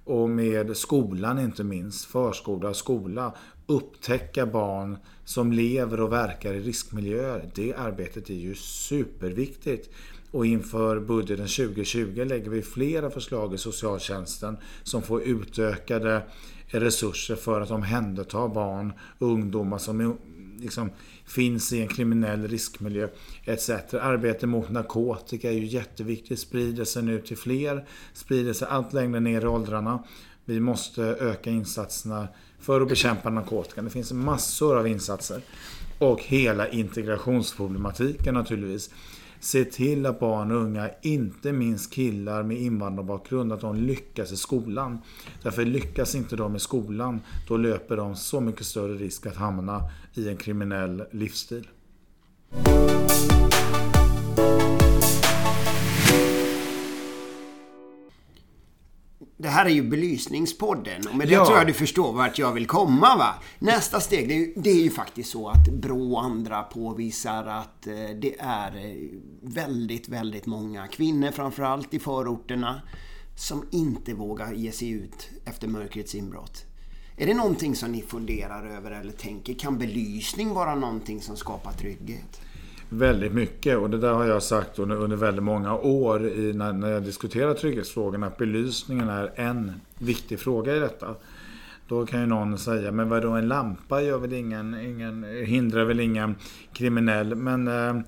och 0.04 0.30
med 0.30 0.76
skolan 0.76 1.38
inte 1.38 1.64
minst, 1.64 2.04
förskola 2.04 2.68
och 2.68 2.76
skola, 2.76 3.34
upptäcka 3.66 4.46
barn 4.46 4.96
som 5.24 5.52
lever 5.52 6.00
och 6.00 6.12
verkar 6.12 6.54
i 6.54 6.60
riskmiljöer. 6.60 7.50
Det 7.54 7.74
arbetet 7.74 8.30
är 8.30 8.34
ju 8.34 8.54
superviktigt. 8.54 9.90
Och 10.30 10.46
inför 10.46 11.00
budgeten 11.00 11.46
2020 11.46 12.24
lägger 12.24 12.50
vi 12.50 12.62
flera 12.62 13.10
förslag 13.10 13.54
i 13.54 13.58
socialtjänsten 13.58 14.56
som 14.82 15.02
får 15.02 15.22
utökade 15.22 16.22
resurser 16.66 17.36
för 17.36 17.60
att 17.60 17.70
omhänderta 17.70 18.48
barn 18.48 18.92
och 19.18 19.26
ungdomar 19.28 19.78
som 19.78 20.00
liksom 20.64 20.90
finns 21.24 21.72
i 21.72 21.82
en 21.82 21.88
kriminell 21.88 22.48
riskmiljö 22.48 23.08
etc. 23.44 23.70
Arbete 24.00 24.46
mot 24.46 24.70
narkotika 24.70 25.50
är 25.50 25.54
ju 25.54 25.66
jätteviktigt, 25.66 26.38
sprider 26.38 26.84
sig 26.84 27.02
nu 27.02 27.20
till 27.20 27.36
fler, 27.36 27.86
sprider 28.12 28.52
sig 28.52 28.68
allt 28.70 28.92
längre 28.92 29.20
ner 29.20 29.42
i 29.42 29.46
åldrarna. 29.46 30.04
Vi 30.44 30.60
måste 30.60 31.02
öka 31.02 31.50
insatserna 31.50 32.28
för 32.60 32.80
att 32.80 32.88
bekämpa 32.88 33.30
narkotikan. 33.30 33.84
Det 33.84 33.90
finns 33.90 34.12
massor 34.12 34.78
av 34.78 34.88
insatser. 34.88 35.42
Och 35.98 36.22
hela 36.22 36.68
integrationsproblematiken 36.68 38.34
naturligtvis. 38.34 38.90
Se 39.44 39.64
till 39.64 40.06
att 40.06 40.20
barn 40.20 40.50
och 40.50 40.62
unga, 40.62 40.90
inte 41.02 41.52
minst 41.52 41.92
killar 41.92 42.42
med 42.42 42.56
invandrarbakgrund, 42.56 43.52
att 43.52 43.60
de 43.60 43.76
lyckas 43.76 44.32
i 44.32 44.36
skolan. 44.36 44.98
Därför 45.42 45.64
lyckas 45.64 46.14
inte 46.14 46.36
de 46.36 46.56
i 46.56 46.58
skolan, 46.58 47.20
då 47.48 47.56
löper 47.56 47.96
de 47.96 48.16
så 48.16 48.40
mycket 48.40 48.66
större 48.66 48.94
risk 48.94 49.26
att 49.26 49.36
hamna 49.36 49.90
i 50.14 50.28
en 50.28 50.36
kriminell 50.36 51.04
livsstil. 51.10 51.68
Det 59.36 59.48
här 59.48 59.66
är 59.66 59.70
ju 59.70 59.82
belysningspodden 59.82 61.02
och 61.10 61.16
med 61.16 61.28
det 61.28 61.34
ja. 61.34 61.46
tror 61.46 61.58
jag 61.58 61.66
du 61.66 61.72
förstår 61.72 62.12
vart 62.12 62.38
jag 62.38 62.52
vill 62.52 62.66
komma 62.66 63.16
va. 63.16 63.34
Nästa 63.58 64.00
steg, 64.00 64.28
det 64.28 64.34
är, 64.34 64.38
ju, 64.38 64.52
det 64.56 64.70
är 64.70 64.82
ju 64.82 64.90
faktiskt 64.90 65.30
så 65.30 65.48
att 65.48 65.68
Brå 65.68 66.12
och 66.12 66.24
andra 66.24 66.62
påvisar 66.62 67.46
att 67.46 67.86
eh, 67.86 67.94
det 67.94 68.36
är 68.38 68.76
eh, 68.76 69.08
väldigt, 69.40 70.08
väldigt 70.08 70.46
många 70.46 70.86
kvinnor 70.86 71.30
framförallt 71.30 71.94
i 71.94 71.98
förorterna 71.98 72.82
som 73.36 73.68
inte 73.70 74.14
vågar 74.14 74.52
ge 74.52 74.72
sig 74.72 74.90
ut 74.90 75.30
efter 75.44 75.68
mörkrets 75.68 76.14
inbrott. 76.14 76.64
Är 77.16 77.26
det 77.26 77.34
någonting 77.34 77.76
som 77.76 77.92
ni 77.92 78.02
funderar 78.02 78.66
över 78.66 78.90
eller 78.90 79.12
tänker? 79.12 79.54
Kan 79.54 79.78
belysning 79.78 80.54
vara 80.54 80.74
någonting 80.74 81.20
som 81.20 81.36
skapar 81.36 81.72
trygghet? 81.72 82.40
Väldigt 82.98 83.32
mycket 83.32 83.78
och 83.78 83.90
det 83.90 83.98
där 83.98 84.12
har 84.12 84.24
jag 84.24 84.42
sagt 84.42 84.78
under, 84.78 84.96
under 84.96 85.16
väldigt 85.16 85.42
många 85.42 85.76
år 85.76 86.26
i, 86.26 86.52
när, 86.52 86.72
när 86.72 86.90
jag 86.90 87.02
diskuterar 87.02 87.54
trygghetsfrågorna 87.54 88.26
att 88.26 88.36
belysningen 88.36 89.08
är 89.08 89.32
en 89.34 89.72
viktig 89.98 90.40
fråga 90.40 90.76
i 90.76 90.78
detta. 90.78 91.14
Då 91.88 92.06
kan 92.06 92.20
ju 92.20 92.26
någon 92.26 92.58
säga, 92.58 92.92
men 92.92 93.08
vadå 93.08 93.30
en 93.30 93.48
lampa 93.48 94.02
gör 94.02 94.18
väl 94.18 94.32
ingen, 94.32 94.80
ingen, 94.80 95.24
hindrar 95.46 95.84
väl 95.84 96.00
ingen 96.00 96.34
kriminell. 96.72 97.34
Men 97.34 97.68
eh, 97.68 98.02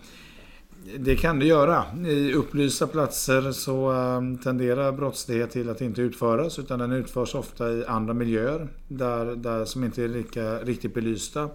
det 0.99 1.17
kan 1.17 1.39
det 1.39 1.47
göra. 1.47 1.85
I 2.07 2.33
upplysta 2.33 2.87
platser 2.87 3.53
så 3.53 3.93
eh, 3.93 4.43
tenderar 4.43 4.93
brottslighet 4.93 5.51
till 5.51 5.71
att 5.71 5.81
inte 5.81 6.03
utföras 6.03 6.59
utan 6.59 6.79
den 6.79 6.93
utförs 6.93 7.35
ofta 7.35 7.73
i 7.73 7.85
andra 7.87 8.15
miljöer 8.15 8.69
där, 8.89 9.37
där 9.37 9.65
som 9.65 9.85
inte 9.85 10.05
är 10.05 10.09
lika 10.09 10.59
riktigt 10.59 10.95
belysta. 10.95 11.49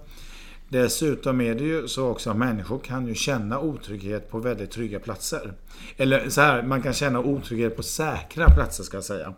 Dessutom 0.72 1.42
är 1.42 1.56
det 1.56 1.64
ju 1.64 1.88
så 1.88 2.08
också 2.08 2.30
att 2.30 2.38
människor 2.38 2.80
kan 2.80 3.08
ju 3.08 3.16
känna 3.16 3.60
otrygghet 3.60 4.32
på 4.32 4.40
väldigt 4.40 4.72
trygga 4.72 5.00
platser. 5.00 5.54
Eller 5.98 6.30
så 6.30 6.42
här, 6.42 6.64
man 6.64 6.82
kan 6.82 6.94
känna 6.94 7.20
otrygghet 7.20 7.76
på 7.76 7.84
säkra 7.84 8.50
platser 8.50 8.84
ska 8.84 8.98
jag 8.98 9.04
säga. 9.04 9.34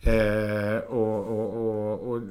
Eh, 0.00 0.76
och, 0.76 1.26
och, 1.26 1.56
och, 1.56 2.08
och, 2.08 2.22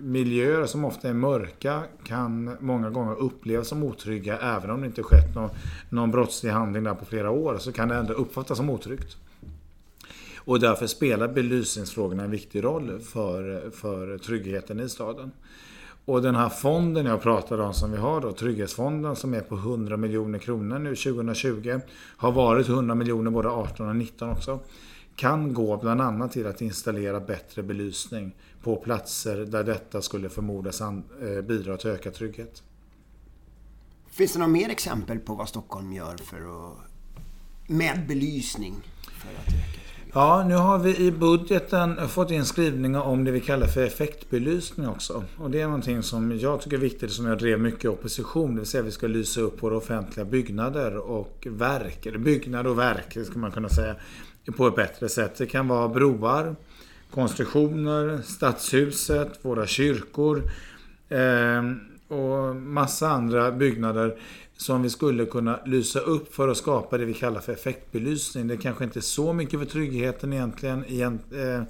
miljöer 0.00 0.66
som 0.66 0.84
ofta 0.84 1.08
är 1.08 1.12
mörka 1.12 1.82
kan 2.04 2.56
många 2.60 2.90
gånger 2.90 3.14
upplevas 3.14 3.68
som 3.68 3.82
otrygga 3.82 4.38
även 4.38 4.70
om 4.70 4.80
det 4.80 4.86
inte 4.86 5.02
skett 5.02 5.34
någon, 5.34 5.50
någon 5.88 6.10
brottslig 6.10 6.50
handling 6.50 6.84
där 6.84 6.94
på 6.94 7.04
flera 7.04 7.30
år 7.30 7.58
så 7.58 7.72
kan 7.72 7.88
det 7.88 7.94
ändå 7.94 8.12
uppfattas 8.12 8.56
som 8.56 8.70
otryggt. 8.70 9.16
Och 10.36 10.60
därför 10.60 10.86
spelar 10.86 11.28
belysningsfrågorna 11.28 12.24
en 12.24 12.30
viktig 12.30 12.64
roll 12.64 13.00
för, 13.00 13.70
för 13.70 14.18
tryggheten 14.18 14.80
i 14.80 14.88
staden. 14.88 15.30
Och 16.06 16.22
den 16.22 16.34
här 16.34 16.48
fonden 16.48 17.06
jag 17.06 17.22
pratade 17.22 17.62
om 17.62 17.74
som 17.74 17.92
vi 17.92 17.96
har 17.96 18.20
då, 18.20 18.32
Trygghetsfonden 18.32 19.16
som 19.16 19.34
är 19.34 19.40
på 19.40 19.54
100 19.54 19.96
miljoner 19.96 20.38
kronor 20.38 20.78
nu 20.78 20.96
2020. 20.96 21.80
Har 22.16 22.32
varit 22.32 22.68
100 22.68 22.94
miljoner 22.94 23.30
både 23.30 23.48
18 23.48 23.88
och 23.88 23.96
19 23.96 24.30
också. 24.30 24.60
Kan 25.16 25.54
gå 25.54 25.76
bland 25.76 26.00
annat 26.00 26.32
till 26.32 26.46
att 26.46 26.60
installera 26.60 27.20
bättre 27.20 27.62
belysning 27.62 28.34
på 28.62 28.76
platser 28.76 29.36
där 29.36 29.64
detta 29.64 30.02
skulle 30.02 30.28
förmodas 30.28 30.80
eh, 30.80 31.42
bidra 31.46 31.76
till 31.76 31.90
ökad 31.90 32.14
trygghet. 32.14 32.62
Finns 34.10 34.32
det 34.32 34.38
några 34.38 34.52
mer 34.52 34.68
exempel 34.68 35.18
på 35.18 35.34
vad 35.34 35.48
Stockholm 35.48 35.92
gör 35.92 36.16
för 36.16 36.36
att, 36.36 36.76
med 37.66 38.06
belysning 38.08 38.74
för 39.02 39.28
att 39.28 39.48
öka 39.48 39.85
Ja, 40.16 40.44
nu 40.48 40.54
har 40.54 40.78
vi 40.78 40.96
i 40.96 41.12
budgeten 41.12 42.08
fått 42.08 42.30
in 42.30 42.44
skrivningar 42.44 43.00
om 43.00 43.24
det 43.24 43.30
vi 43.30 43.40
kallar 43.40 43.66
för 43.66 43.84
effektbelysning 43.84 44.88
också. 44.88 45.24
Och 45.38 45.50
det 45.50 45.60
är 45.60 45.66
någonting 45.66 46.02
som 46.02 46.38
jag 46.38 46.60
tycker 46.60 46.76
är 46.76 46.80
viktigt 46.80 47.12
som 47.12 47.26
jag 47.26 47.38
drev 47.38 47.60
mycket 47.60 47.84
i 47.84 47.88
opposition. 47.88 48.54
Det 48.54 48.60
vill 48.60 48.68
säga 48.68 48.80
att 48.80 48.86
vi 48.86 48.92
ska 48.92 49.06
lysa 49.06 49.40
upp 49.40 49.62
våra 49.62 49.76
offentliga 49.76 50.24
byggnader 50.24 50.96
och 50.96 51.46
verk. 51.50 52.06
Eller 52.06 52.18
byggnader 52.18 52.70
och 52.70 52.78
verk, 52.78 53.26
ska 53.26 53.38
man 53.38 53.50
kunna 53.50 53.68
säga. 53.68 53.96
På 54.56 54.66
ett 54.66 54.76
bättre 54.76 55.08
sätt. 55.08 55.34
Det 55.38 55.46
kan 55.46 55.68
vara 55.68 55.88
broar, 55.88 56.56
konstruktioner, 57.10 58.20
stadshuset, 58.24 59.38
våra 59.42 59.66
kyrkor. 59.66 60.42
Eh, 61.08 61.62
och 62.16 62.56
massa 62.56 63.08
andra 63.08 63.52
byggnader 63.52 64.18
som 64.56 64.82
vi 64.82 64.90
skulle 64.90 65.26
kunna 65.26 65.60
lysa 65.66 66.00
upp 66.00 66.34
för 66.34 66.48
att 66.48 66.56
skapa 66.56 66.98
det 66.98 67.04
vi 67.04 67.14
kallar 67.14 67.40
för 67.40 67.52
effektbelysning. 67.52 68.48
Det 68.48 68.56
kanske 68.56 68.84
inte 68.84 68.98
är 68.98 69.00
så 69.00 69.32
mycket 69.32 69.60
för 69.60 69.66
tryggheten 69.66 70.32
egentligen. 70.32 70.84
Eh, 71.32 71.62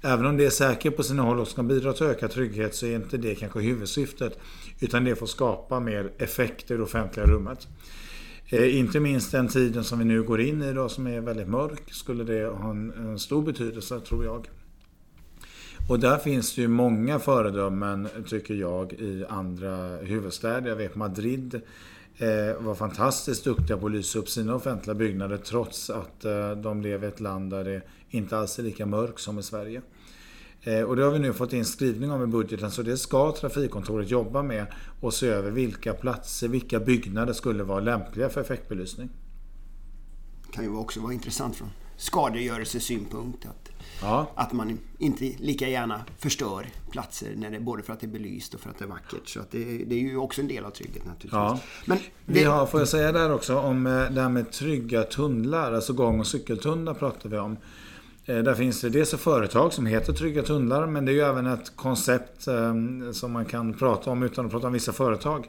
även 0.00 0.26
om 0.26 0.36
det 0.36 0.46
är 0.46 0.50
säkert 0.50 0.96
på 0.96 1.02
sina 1.02 1.22
håll 1.22 1.40
och 1.40 1.48
ska 1.48 1.62
bidra 1.62 1.92
till 1.92 2.06
ökad 2.06 2.30
trygghet 2.30 2.74
så 2.74 2.86
är 2.86 2.96
inte 2.96 3.16
det 3.16 3.34
kanske 3.34 3.60
huvudsyftet. 3.60 4.38
Utan 4.80 5.04
det 5.04 5.10
är 5.10 5.14
för 5.14 5.24
att 5.24 5.30
skapa 5.30 5.80
mer 5.80 6.12
effekt 6.18 6.70
i 6.70 6.76
det 6.76 6.82
offentliga 6.82 7.26
rummet. 7.26 7.68
Eh, 8.48 8.78
inte 8.78 9.00
minst 9.00 9.32
den 9.32 9.48
tiden 9.48 9.84
som 9.84 9.98
vi 9.98 10.04
nu 10.04 10.22
går 10.22 10.40
in 10.40 10.62
i 10.62 10.72
då 10.72 10.88
som 10.88 11.06
är 11.06 11.20
väldigt 11.20 11.48
mörk 11.48 11.92
skulle 11.92 12.24
det 12.24 12.46
ha 12.46 12.70
en 12.70 13.18
stor 13.18 13.42
betydelse 13.42 14.00
tror 14.00 14.24
jag. 14.24 14.48
Och 15.88 16.00
där 16.00 16.18
finns 16.18 16.54
det 16.54 16.62
ju 16.62 16.68
många 16.68 17.18
föredömen 17.18 18.08
tycker 18.26 18.54
jag 18.54 18.92
i 18.92 19.24
andra 19.28 19.96
huvudstäder. 19.96 20.68
Jag 20.68 20.76
vet 20.76 20.94
Madrid 20.94 21.60
Eh, 22.18 22.62
var 22.62 22.74
fantastiskt 22.74 23.44
duktiga 23.44 23.76
på 23.76 23.86
att 23.86 23.92
lysa 23.92 24.18
upp 24.18 24.28
sina 24.28 24.54
offentliga 24.54 24.94
byggnader 24.94 25.36
trots 25.36 25.90
att 25.90 26.24
eh, 26.24 26.50
de 26.50 26.82
lever 26.82 27.06
i 27.06 27.08
ett 27.08 27.20
land 27.20 27.50
där 27.50 27.64
det 27.64 27.82
inte 28.10 28.38
alls 28.38 28.58
är 28.58 28.62
lika 28.62 28.86
mörkt 28.86 29.20
som 29.20 29.38
i 29.38 29.42
Sverige. 29.42 29.82
Eh, 30.62 30.82
och 30.82 30.96
det 30.96 31.02
har 31.02 31.10
vi 31.10 31.18
nu 31.18 31.32
fått 31.32 31.52
in 31.52 31.64
skrivning 31.64 32.10
om 32.10 32.22
i 32.22 32.26
budgeten 32.26 32.70
så 32.70 32.82
det 32.82 32.96
ska 32.96 33.32
Trafikkontoret 33.32 34.10
jobba 34.10 34.42
med 34.42 34.66
och 35.00 35.14
se 35.14 35.26
över 35.26 35.50
vilka 35.50 35.92
platser, 35.92 36.48
vilka 36.48 36.80
byggnader 36.80 37.32
skulle 37.32 37.62
vara 37.62 37.80
lämpliga 37.80 38.28
för 38.28 38.40
effektbelysning. 38.40 39.08
Det 40.46 40.52
kan 40.52 40.64
ju 40.64 40.76
också 40.76 41.00
vara 41.00 41.12
intressant 41.12 41.56
från 41.56 41.68
skadegörelsesynpunkt 41.96 43.46
att 43.46 43.64
Ja. 44.00 44.30
Att 44.34 44.52
man 44.52 44.78
inte 44.98 45.24
lika 45.24 45.68
gärna 45.68 46.00
förstör 46.18 46.66
platser 46.90 47.32
när 47.36 47.50
det, 47.50 47.60
både 47.60 47.82
för 47.82 47.92
att 47.92 48.00
det 48.00 48.06
är 48.06 48.08
belyst 48.08 48.54
och 48.54 48.60
för 48.60 48.70
att 48.70 48.78
det 48.78 48.84
är 48.84 48.88
vackert. 48.88 49.28
Så 49.28 49.40
att 49.40 49.50
det, 49.50 49.64
det 49.64 49.94
är 49.94 49.98
ju 49.98 50.16
också 50.16 50.40
en 50.40 50.48
del 50.48 50.64
av 50.64 50.70
tryggheten 50.70 51.08
naturligtvis. 51.08 51.32
Ja. 51.32 51.58
Men 51.86 51.98
det... 51.98 52.32
Vi 52.32 52.44
har, 52.44 52.66
får 52.66 52.80
jag 52.80 52.88
säga 52.88 53.12
där 53.12 53.32
också, 53.32 53.58
om 53.58 53.86
eh, 53.86 54.10
det 54.10 54.20
här 54.20 54.28
med 54.28 54.50
trygga 54.50 55.02
tunnlar, 55.02 55.72
alltså 55.72 55.92
gång 55.92 56.20
och 56.20 56.26
cykeltunnlar 56.26 56.94
pratar 56.94 57.28
vi 57.28 57.38
om. 57.38 57.56
Eh, 58.24 58.38
där 58.38 58.54
finns 58.54 58.80
det 58.80 58.90
dels 58.90 59.14
ett 59.14 59.20
företag 59.20 59.72
som 59.72 59.86
heter 59.86 60.12
Trygga 60.12 60.42
Tunnlar 60.42 60.86
men 60.86 61.04
det 61.04 61.12
är 61.12 61.14
ju 61.14 61.20
även 61.20 61.46
ett 61.46 61.76
koncept 61.76 62.46
ehm, 62.46 63.14
som 63.14 63.32
man 63.32 63.44
kan 63.44 63.74
prata 63.74 64.10
om 64.10 64.22
utan 64.22 64.46
att 64.46 64.52
prata 64.52 64.66
om 64.66 64.72
vissa 64.72 64.92
företag. 64.92 65.48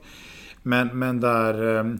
Men, 0.64 1.00
men 1.00 1.20
där 1.20 2.00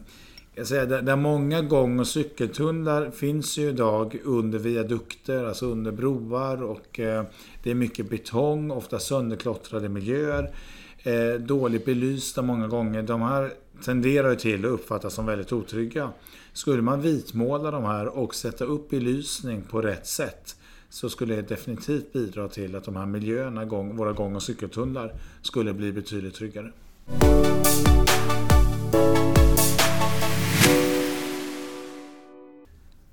jag 0.58 0.66
säga, 0.66 0.86
där, 0.86 1.02
där 1.02 1.16
många 1.16 1.62
gång 1.62 2.00
och 2.00 2.06
cykeltunnlar 2.06 3.10
finns 3.10 3.58
ju 3.58 3.68
idag 3.68 4.16
under 4.24 4.58
viadukter, 4.58 5.44
alltså 5.44 5.66
under 5.66 5.92
broar 5.92 6.62
och 6.62 7.00
eh, 7.00 7.24
det 7.62 7.70
är 7.70 7.74
mycket 7.74 8.10
betong, 8.10 8.70
ofta 8.70 8.98
sönderklottrade 8.98 9.88
miljöer. 9.88 10.50
Eh, 10.98 11.40
dåligt 11.40 11.84
belysta 11.84 12.42
många 12.42 12.68
gånger. 12.68 13.02
De 13.02 13.22
här 13.22 13.52
tenderar 13.84 14.30
ju 14.30 14.36
till 14.36 14.64
att 14.64 14.70
uppfattas 14.70 15.14
som 15.14 15.26
väldigt 15.26 15.52
otrygga. 15.52 16.10
Skulle 16.52 16.82
man 16.82 17.00
vitmåla 17.00 17.70
de 17.70 17.84
här 17.84 18.18
och 18.18 18.34
sätta 18.34 18.64
upp 18.64 18.90
belysning 18.90 19.62
på 19.62 19.82
rätt 19.82 20.06
sätt 20.06 20.56
så 20.88 21.08
skulle 21.08 21.36
det 21.36 21.42
definitivt 21.42 22.12
bidra 22.12 22.48
till 22.48 22.76
att 22.76 22.84
de 22.84 22.96
här 22.96 23.06
miljöerna, 23.06 23.64
våra 23.64 24.12
gång 24.12 24.34
och 24.36 24.42
cykeltunnlar, 24.42 25.14
skulle 25.42 25.72
bli 25.72 25.92
betydligt 25.92 26.34
tryggare. 26.34 26.72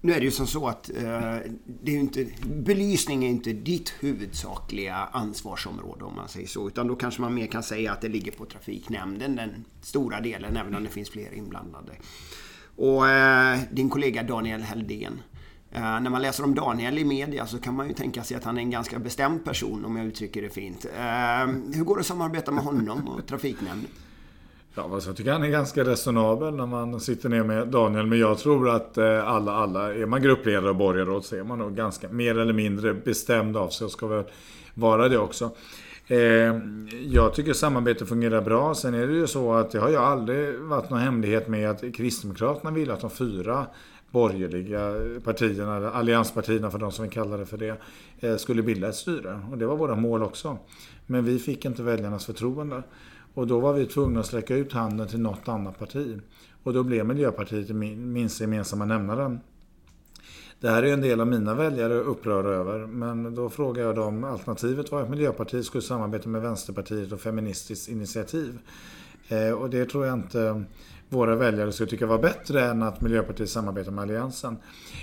Nu 0.05 0.13
är 0.13 0.19
det 0.19 0.25
ju 0.25 0.31
som 0.31 0.48
så 0.48 0.67
att 0.67 0.89
eh, 0.89 1.38
det 1.65 1.95
är 1.95 2.00
inte, 2.00 2.25
belysning 2.45 3.24
är 3.24 3.29
inte 3.29 3.53
ditt 3.53 3.93
huvudsakliga 4.00 4.95
ansvarsområde 4.95 6.05
om 6.05 6.15
man 6.15 6.27
säger 6.27 6.48
så. 6.48 6.67
Utan 6.67 6.88
då 6.88 6.95
kanske 6.95 7.22
man 7.22 7.33
mer 7.33 7.48
kan 7.48 7.63
säga 7.63 7.91
att 7.91 8.01
det 8.01 8.10
ligger 8.10 8.31
på 8.31 8.45
trafiknämnden, 8.45 9.36
den 9.36 9.65
stora 9.81 10.22
delen, 10.22 10.57
även 10.57 10.75
om 10.75 10.83
det 10.83 10.89
finns 10.89 11.10
fler 11.10 11.33
inblandade. 11.33 11.91
Och 12.75 13.10
eh, 13.10 13.60
din 13.72 13.89
kollega 13.89 14.24
Daniel 14.24 14.62
Heldén. 14.62 15.22
Eh, 15.72 15.81
när 15.81 16.10
man 16.10 16.22
läser 16.22 16.43
om 16.43 16.55
Daniel 16.55 16.98
i 16.98 17.05
media 17.05 17.45
så 17.45 17.60
kan 17.60 17.74
man 17.74 17.88
ju 17.88 17.93
tänka 17.93 18.24
sig 18.24 18.38
att 18.38 18.43
han 18.43 18.57
är 18.57 18.62
en 18.62 18.72
ganska 18.72 19.00
bestämd 19.00 19.45
person 19.45 19.86
om 19.86 19.95
jag 19.95 20.05
uttrycker 20.05 20.41
det 20.41 20.50
fint. 20.50 20.86
Eh, 20.86 21.48
hur 21.74 21.83
går 21.83 21.95
det 21.95 22.00
att 22.00 22.05
samarbeta 22.05 22.51
med 22.51 22.63
honom 22.63 23.07
och 23.07 23.27
trafiknämnden? 23.27 23.91
Ja, 24.75 24.89
alltså 24.94 25.10
jag 25.10 25.18
tycker 25.18 25.32
han 25.32 25.44
är 25.44 25.50
ganska 25.50 25.84
resonabel 25.84 26.56
när 26.56 26.65
man 26.65 27.00
sitter 27.00 27.30
ner 27.30 27.44
med 27.44 27.68
Daniel. 27.68 28.06
Men 28.06 28.20
jag 28.20 28.38
tror 28.38 28.70
att 28.70 28.98
eh, 28.98 29.27
alla, 29.27 29.51
alla, 29.51 29.94
är 29.94 30.06
man 30.06 30.22
gruppledare 30.22 30.70
och 30.70 30.75
borgarråd 30.75 31.25
så 31.25 31.36
är 31.36 31.44
man 31.44 31.60
nog 31.60 31.75
ganska 31.75 32.10
mer 32.10 32.38
eller 32.38 32.53
mindre 32.53 32.94
bestämd 32.94 33.58
av 33.58 33.70
sig 33.70 33.86
och 33.86 33.92
ska 33.92 34.08
väl 34.08 34.24
vara 34.74 35.10
det 35.10 35.18
också. 35.18 35.51
Ehm, 36.08 36.89
jag 37.06 37.34
tycker 37.34 37.53
samarbetet 37.53 38.10
fungerar 38.10 38.42
bra. 38.42 38.75
Sen 38.75 38.94
är 38.94 39.08
det 39.08 39.13
ju 39.13 39.27
så 39.27 39.53
att 39.53 39.72
det 39.72 39.80
har 39.80 39.89
ju 39.89 39.98
aldrig 39.98 40.60
varit 40.60 40.89
någon 40.89 41.00
hemlighet 41.00 41.48
med 41.48 41.70
att 41.70 41.96
Kristdemokraterna 41.96 42.72
vill 42.72 42.92
att 42.92 43.01
de 43.01 43.10
fyra 43.10 43.65
borgerliga 44.12 44.96
partierna, 45.24 45.77
eller 45.77 45.88
allianspartierna 45.88 46.72
för 46.72 46.77
de 46.80 46.92
som 46.92 47.06
vi 47.06 47.12
kallar 47.12 47.38
det 47.38 47.46
för 47.46 47.58
det, 47.58 47.77
eh, 48.20 48.36
skulle 48.36 48.63
bilda 48.63 48.89
ett 48.89 48.96
styre. 48.96 49.42
Och 49.51 49.58
det 49.58 49.65
var 49.65 49.77
våra 49.77 49.96
mål 49.96 50.24
också. 50.24 50.58
Men 51.06 51.25
vi 51.25 51.39
fick 51.39 51.65
inte 51.65 51.84
väljarnas 51.84 52.25
förtroende. 52.25 52.84
Och 53.33 53.47
då 53.47 53.59
var 53.59 53.73
vi 53.73 53.85
tvungna 53.85 54.19
att 54.19 54.25
sträcka 54.25 54.55
ut 54.55 54.73
handen 54.73 55.07
till 55.07 55.19
något 55.19 55.47
annat 55.47 55.79
parti. 55.79 56.19
Och 56.63 56.73
då 56.73 56.83
blev 56.83 57.05
Miljöpartiet 57.05 57.69
minsta 57.75 58.43
gemensamma 58.43 58.85
nämnaren. 58.85 59.39
Det 60.59 60.69
här 60.69 60.83
är 60.83 60.93
en 60.93 61.01
del 61.01 61.21
av 61.21 61.27
mina 61.27 61.53
väljare 61.53 61.93
upprörda 61.93 62.49
över. 62.49 62.87
Men 62.87 63.35
då 63.35 63.49
frågade 63.49 63.87
jag 63.87 63.95
dem, 63.95 64.23
alternativet 64.23 64.91
var 64.91 65.01
att 65.01 65.09
Miljöpartiet 65.09 65.65
skulle 65.65 65.81
samarbeta 65.81 66.29
med 66.29 66.41
Vänsterpartiet 66.41 67.11
och 67.11 67.21
Feministiskt 67.21 67.89
initiativ. 67.89 68.59
Eh, 69.27 69.51
och 69.51 69.69
det 69.69 69.85
tror 69.85 70.05
jag 70.05 70.13
inte 70.13 70.63
våra 71.10 71.36
väljare 71.36 71.72
skulle 71.72 71.89
tycka 71.89 72.05
var 72.05 72.19
bättre 72.19 72.65
än 72.65 72.83
att 72.83 73.01
Miljöpartiet 73.01 73.50
samarbetar 73.50 73.91
med 73.91 74.01
Alliansen. 74.01 74.57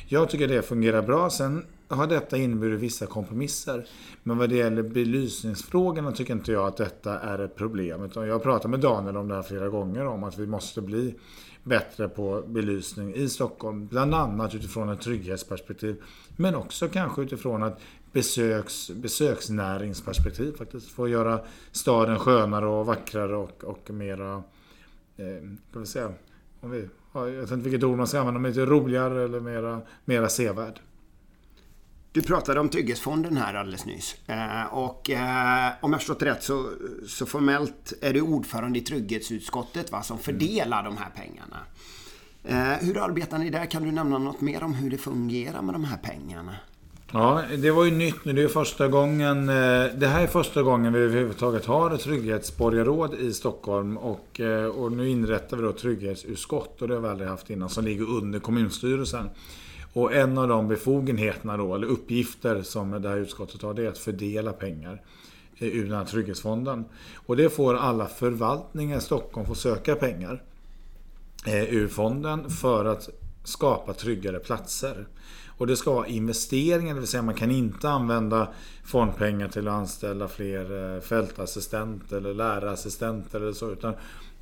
Jag 0.08 0.30
tycker 0.30 0.48
det 0.48 0.62
fungerar 0.62 1.02
bra. 1.02 1.30
Sen 1.30 1.64
har 1.88 2.06
detta 2.06 2.36
inneburit 2.36 2.80
vissa 2.80 3.06
kompromisser. 3.06 3.86
Men 4.22 4.38
vad 4.38 4.48
det 4.48 4.56
gäller 4.56 4.82
belysningsfrågorna 4.82 6.12
tycker 6.12 6.32
inte 6.32 6.52
jag 6.52 6.66
att 6.66 6.76
detta 6.76 7.18
är 7.18 7.38
ett 7.38 7.56
problem. 7.56 8.04
Utan 8.04 8.26
jag 8.26 8.34
har 8.34 8.40
pratat 8.40 8.70
med 8.70 8.80
Daniel 8.80 9.16
om 9.16 9.28
det 9.28 9.34
här 9.34 9.42
flera 9.42 9.68
gånger 9.68 10.06
om 10.06 10.24
att 10.24 10.38
vi 10.38 10.46
måste 10.46 10.80
bli 10.80 11.14
bättre 11.62 12.08
på 12.08 12.42
belysning 12.46 13.14
i 13.14 13.28
Stockholm. 13.28 13.86
Bland 13.86 14.14
annat 14.14 14.54
utifrån 14.54 14.88
ett 14.88 15.00
trygghetsperspektiv. 15.00 16.02
Men 16.36 16.54
också 16.54 16.88
kanske 16.88 17.22
utifrån 17.22 17.62
ett 17.62 17.78
besöks, 18.12 18.90
besöksnäringsperspektiv 18.90 20.56
faktiskt. 20.56 20.90
Få 20.90 21.08
göra 21.08 21.40
staden 21.72 22.18
skönare 22.18 22.66
och 22.66 22.86
vackrare 22.86 23.36
och, 23.36 23.64
och 23.64 23.90
mera, 23.90 24.42
Eh, 25.20 25.42
kan 25.72 25.82
vi 25.82 25.86
säga, 25.86 26.12
om 26.60 26.70
vi 26.70 26.88
jag 27.12 27.26
vet 27.26 27.50
inte 27.50 27.68
vilket 27.68 27.84
ord 27.84 27.98
man 27.98 28.06
ska 28.06 28.18
använda, 28.18 28.40
men 28.40 28.50
lite 28.50 28.66
roligare 28.66 29.24
eller 29.24 29.40
mera, 29.40 29.80
mera 30.04 30.28
sevärd. 30.28 30.80
Du 32.12 32.22
pratade 32.22 32.60
om 32.60 32.68
Trygghetsfonden 32.68 33.36
här 33.36 33.54
alldeles 33.54 33.86
nyss. 33.86 34.16
Eh, 34.26 34.64
och 34.64 35.10
eh, 35.10 35.72
om 35.80 35.92
jag 35.92 36.00
förstått 36.00 36.20
det 36.20 36.26
rätt 36.26 36.42
så, 36.42 36.70
så 37.06 37.26
formellt 37.26 37.92
är 38.00 38.12
du 38.12 38.20
ordförande 38.20 38.78
i 38.78 38.82
Trygghetsutskottet 38.82 39.92
va, 39.92 40.02
som 40.02 40.18
fördelar 40.18 40.84
de 40.84 40.96
här 40.96 41.10
pengarna. 41.10 41.56
Eh, 42.44 42.86
hur 42.86 43.04
arbetar 43.04 43.38
ni 43.38 43.50
där? 43.50 43.66
Kan 43.66 43.82
du 43.82 43.92
nämna 43.92 44.18
något 44.18 44.40
mer 44.40 44.62
om 44.62 44.74
hur 44.74 44.90
det 44.90 44.98
fungerar 44.98 45.62
med 45.62 45.74
de 45.74 45.84
här 45.84 45.96
pengarna? 45.96 46.56
Ja, 47.12 47.42
det 47.58 47.70
var 47.70 47.84
ju 47.84 47.90
nytt 47.90 48.24
nu. 48.24 48.32
Det 48.32 48.42
är 48.42 48.48
första 48.48 48.88
gången. 48.88 49.48
Eh, 49.48 49.86
det 49.94 50.06
här 50.06 50.22
är 50.22 50.26
första 50.26 50.62
gången 50.62 50.92
vi 50.92 50.98
överhuvudtaget 50.98 51.66
har 51.66 51.90
ett 51.90 52.00
trygghetsborgarråd 52.00 53.14
i 53.14 53.32
Stockholm. 53.32 53.96
Och, 53.96 54.40
eh, 54.40 54.66
och 54.66 54.92
nu 54.92 55.08
inrättar 55.08 55.56
vi 55.56 55.62
då 55.62 55.72
trygghetsutskott 55.72 56.82
och 56.82 56.88
det 56.88 56.94
har 56.94 57.00
vi 57.00 57.08
aldrig 57.08 57.28
haft 57.28 57.50
innan 57.50 57.68
som 57.68 57.84
ligger 57.84 58.10
under 58.10 58.38
kommunstyrelsen. 58.38 59.30
Och 59.92 60.14
en 60.14 60.38
av 60.38 60.48
de 60.48 60.68
befogenheterna 60.68 61.56
då, 61.56 61.74
eller 61.74 61.86
uppgifter 61.86 62.62
som 62.62 63.02
det 63.02 63.08
här 63.08 63.16
utskottet 63.16 63.62
har, 63.62 63.74
det 63.74 63.84
är 63.84 63.88
att 63.88 63.98
fördela 63.98 64.52
pengar 64.52 65.02
ur 65.58 65.84
den 65.84 65.98
här 65.98 66.04
trygghetsfonden. 66.04 66.84
Och 67.26 67.36
det 67.36 67.50
får 67.50 67.74
alla 67.74 68.06
förvaltningar 68.06 68.98
i 68.98 69.00
Stockholm 69.00 69.46
få 69.46 69.54
söka 69.54 69.94
pengar 69.94 70.42
eh, 71.46 71.74
ur 71.74 71.88
fonden 71.88 72.50
för 72.50 72.84
att 72.84 73.08
skapa 73.44 73.92
tryggare 73.92 74.38
platser. 74.38 75.06
Och 75.60 75.66
det 75.66 75.76
ska 75.76 75.92
vara 75.92 76.06
investeringar, 76.06 76.94
det 76.94 77.00
vill 77.00 77.08
säga 77.08 77.22
man 77.22 77.34
kan 77.34 77.50
inte 77.50 77.88
använda 77.88 78.48
fondpengar 78.84 79.48
till 79.48 79.68
att 79.68 79.74
anställa 79.74 80.28
fler 80.28 80.94
eh, 80.94 81.00
fältassistenter 81.00 82.16
eller 82.16 82.34
lärarassistenter 82.34 83.40
eller 83.40 83.52
så. 83.52 83.70
Utan 83.72 83.94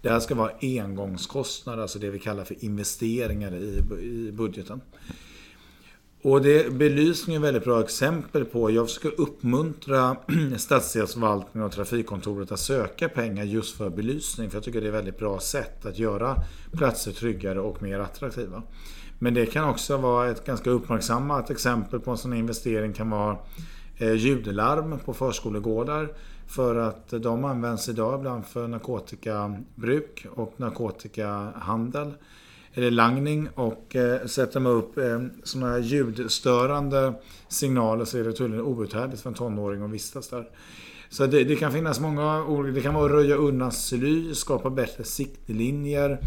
det 0.02 0.10
här 0.10 0.20
ska 0.20 0.34
vara 0.34 0.52
engångskostnader, 0.60 1.82
alltså 1.82 1.98
det 1.98 2.10
vi 2.10 2.18
kallar 2.18 2.44
för 2.44 2.64
investeringar 2.64 3.54
i 3.54 4.32
budgeten. 4.32 4.80
Och 6.22 6.42
det 6.42 6.72
belysning 6.72 7.36
är 7.36 7.40
väldigt 7.40 7.64
bra 7.64 7.80
exempel 7.80 8.44
på. 8.44 8.70
Jag 8.70 8.90
ska 8.90 9.08
uppmuntra 9.08 10.16
stadsdelsförvaltningen 10.56 11.66
och 11.66 11.72
trafikkontoret 11.72 12.52
att 12.52 12.60
söka 12.60 13.08
pengar 13.08 13.44
just 13.44 13.76
för 13.76 13.90
belysning. 13.90 14.50
För 14.50 14.56
jag 14.56 14.64
tycker 14.64 14.80
det 14.80 14.86
är 14.86 14.88
ett 14.88 14.94
väldigt 14.94 15.18
bra 15.18 15.40
sätt 15.40 15.86
att 15.86 15.98
göra 15.98 16.36
platser 16.72 17.12
tryggare 17.12 17.60
och 17.60 17.82
mer 17.82 17.98
attraktiva. 17.98 18.62
Men 19.18 19.34
det 19.34 19.46
kan 19.46 19.68
också 19.68 19.96
vara 19.96 20.30
ett 20.30 20.44
ganska 20.44 20.70
uppmärksammat 20.70 21.50
exempel 21.50 22.00
på 22.00 22.10
en 22.10 22.18
sån 22.18 22.32
investering 22.32 22.92
kan 22.92 23.10
vara 23.10 23.36
eh, 23.96 24.12
ljudlarm 24.12 24.98
på 25.04 25.14
förskolegårdar. 25.14 26.08
För 26.46 26.76
att 26.76 27.12
eh, 27.12 27.20
de 27.20 27.44
används 27.44 27.88
idag 27.88 28.18
ibland 28.18 28.46
för 28.46 28.68
narkotikabruk 28.68 30.26
och 30.34 30.54
narkotikahandel 30.56 32.12
eller 32.74 32.90
langning 32.90 33.48
och 33.54 33.96
eh, 33.96 34.26
sätter 34.26 34.60
man 34.60 34.72
upp 34.72 34.98
eh, 34.98 35.22
sådana 35.42 35.72
här 35.72 35.78
ljudstörande 35.78 37.14
signaler 37.48 38.04
så 38.04 38.18
är 38.18 38.24
det 38.24 38.32
tydligen 38.32 38.64
outhärdligt 38.64 39.22
för 39.22 39.30
en 39.30 39.34
tonåring 39.34 39.82
att 39.82 39.90
vistas 39.90 40.28
där. 40.28 40.48
Så 41.10 41.26
det, 41.26 41.44
det, 41.44 41.56
kan 41.56 41.72
finnas 41.72 42.00
många 42.00 42.44
olika, 42.44 42.74
det 42.74 42.80
kan 42.80 42.94
vara 42.94 43.04
att 43.04 43.10
röja 43.10 43.34
undan 43.34 43.72
sly, 43.72 44.34
skapa 44.34 44.70
bättre 44.70 45.04
siktlinjer. 45.04 46.18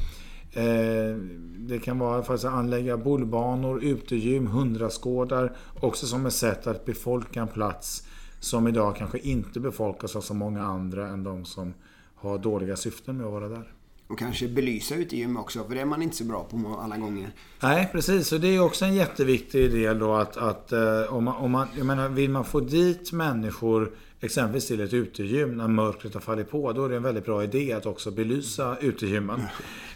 Eh, 0.54 1.16
det 1.58 1.80
kan 1.80 2.00
vara 2.00 2.24
för 2.24 2.34
att 2.34 2.46
anlägga 2.46 2.98
bollbanor, 2.98 3.84
utegym, 3.84 4.48
hundrastgårdar. 4.48 5.56
Också 5.80 6.06
som 6.08 6.26
ett 6.26 6.34
sätt 6.34 6.68
att 6.68 6.86
befolka 6.86 7.42
en 7.42 7.48
plats 7.48 8.08
som 8.40 8.68
idag 8.68 8.96
kanske 8.96 9.20
inte 9.20 9.60
befolkas 9.60 10.16
av 10.16 10.22
så 10.22 10.34
många 10.34 10.64
andra 10.64 11.08
än 11.08 11.24
de 11.24 11.46
som 11.46 11.74
har 12.16 12.38
dåliga 12.38 12.76
syften 12.76 13.18
med 13.18 13.26
att 13.26 13.32
vara 13.32 13.50
där. 13.50 13.74
Och 14.08 14.20
kanske 14.20 14.48
belysa 14.48 14.96
ute 14.96 15.16
i 15.16 15.20
gym 15.20 15.38
också, 15.38 15.64
för 15.64 15.76
det 15.76 15.82
är 15.82 15.86
man 15.86 16.02
inte 16.02 16.16
så 16.16 16.24
bra 16.24 16.44
på 16.44 16.80
alla 16.82 16.98
gånger. 16.98 17.32
Nej, 17.62 17.90
precis. 17.92 18.32
Och 18.32 18.40
det 18.40 18.48
är 18.48 18.60
också 18.60 18.86
en 18.86 18.96
jätteviktig 18.96 19.72
del 19.72 20.00
då 20.00 20.14
att, 20.14 20.38
att 20.38 20.72
eh, 20.72 21.14
om 21.14 21.24
man, 21.24 21.36
om 21.36 21.52
man, 21.52 21.68
jag 21.78 21.86
menar, 21.86 22.10
vill 22.10 22.30
man 22.30 22.46
få 22.46 22.60
dit 22.60 23.12
människor 23.12 23.92
exempelvis 24.22 24.68
till 24.68 24.82
ett 24.82 24.94
utegym 24.94 25.58
när 25.58 25.68
mörkret 25.68 26.14
har 26.14 26.22
fallit 26.22 26.52
på, 26.52 26.74
då 26.74 26.86
är 26.86 26.90
det 26.90 26.96
en 26.96 27.04
väldigt 27.04 27.26
bra 27.26 27.44
idé 27.44 27.74
att 27.74 27.86
också 27.86 28.12
belysa 28.12 28.78
utegymmen. 28.78 29.42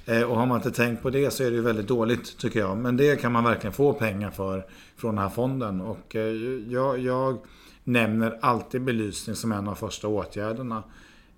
Eh, 0.06 0.22
och 0.22 0.38
har 0.38 0.46
man 0.46 0.58
inte 0.58 0.72
tänkt 0.72 1.02
på 1.02 1.10
det 1.10 1.32
så 1.32 1.44
är 1.44 1.50
det 1.50 1.56
ju 1.56 1.62
väldigt 1.62 1.88
dåligt 1.88 2.38
tycker 2.38 2.60
jag. 2.60 2.78
Men 2.78 2.98
det 2.98 3.22
kan 3.22 3.32
man 3.32 3.44
verkligen 3.44 3.74
få 3.74 3.94
pengar 3.94 4.32
för 4.32 4.66
från 4.98 5.16
den 5.16 5.24
här 5.24 5.30
fonden. 5.30 5.82
Och 5.82 6.16
eh, 6.16 6.22
jag, 6.68 7.00
jag 7.00 7.38
nämner 7.84 8.40
alltid 8.42 8.82
belysning 8.82 9.36
som 9.36 9.52
en 9.52 9.68
av 9.68 9.76
första 9.76 10.08
åtgärderna 10.08 10.84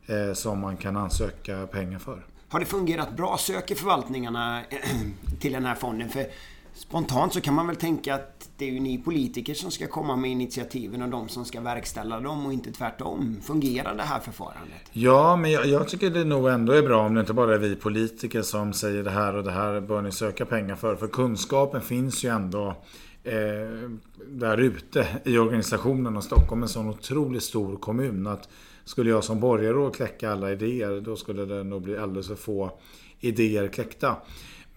eh, 0.06 0.34
som 0.34 0.60
man 0.60 0.78
kan 0.78 0.98
ansöka 0.98 1.68
pengar 1.68 2.00
för. 2.00 2.26
Har 2.50 2.60
det 2.60 2.66
fungerat 2.66 3.18
bra? 3.18 3.38
Söker 3.38 3.76
förvaltningarna 3.76 4.64
till 5.40 5.54
den 5.54 5.66
här 5.66 5.76
fonden? 5.76 6.10
För 6.10 6.26
spontant 6.74 7.34
så 7.34 7.42
kan 7.42 7.54
man 7.54 7.68
väl 7.68 7.76
tänka 7.76 8.16
att 8.16 8.37
det 8.58 8.66
är 8.66 8.72
ju 8.72 8.80
ni 8.80 8.98
politiker 8.98 9.54
som 9.54 9.72
ska 9.72 9.88
komma 9.88 10.16
med 10.16 10.32
initiativen 10.32 11.02
och 11.02 11.10
de 11.10 11.30
som 11.30 11.46
ska 11.46 11.62
verkställa 11.62 12.20
dem 12.20 12.46
och 12.46 12.54
inte 12.54 12.72
tvärtom. 12.72 13.38
Fungerar 13.44 13.96
det 13.96 14.04
här 14.04 14.20
förfarandet? 14.20 14.82
Ja, 14.92 15.36
men 15.36 15.52
jag, 15.52 15.66
jag 15.66 15.88
tycker 15.88 16.10
det 16.10 16.24
nog 16.24 16.48
ändå 16.48 16.74
är 16.74 16.82
bra 16.82 17.06
om 17.06 17.14
det 17.14 17.20
inte 17.20 17.34
bara 17.34 17.56
är 17.56 17.60
vi 17.60 17.76
politiker 17.76 18.42
som 18.42 18.74
säger 18.74 19.04
det 19.04 19.12
här 19.12 19.36
och 19.36 19.44
det 19.44 19.52
här 19.52 19.82
bör 19.82 20.02
ni 20.02 20.12
söka 20.12 20.46
pengar 20.46 20.76
för. 20.76 20.96
För 20.96 21.08
kunskapen 21.08 21.82
finns 21.82 22.26
ju 22.26 22.30
ändå 22.30 22.76
eh, 23.24 23.90
där 24.28 24.58
ute 24.58 25.08
i 25.26 25.38
organisationen 25.38 26.18
och 26.18 26.24
Stockholm 26.24 26.62
är 26.62 26.66
en 26.66 26.70
sån 26.70 26.90
otroligt 26.90 27.44
stor 27.44 27.76
kommun 27.76 28.28
att 28.28 28.50
skulle 28.86 29.10
jag 29.10 29.24
som 29.24 29.40
borgarråd 29.40 29.96
kläcka 29.96 30.32
alla 30.32 30.52
idéer, 30.52 31.02
då 31.02 31.16
skulle 31.16 31.46
det 31.46 31.64
nog 31.64 31.82
bli 31.82 31.98
alldeles 31.98 32.28
för 32.28 32.36
få 32.36 32.80
idéer 33.20 33.68
kläckta. 33.68 34.16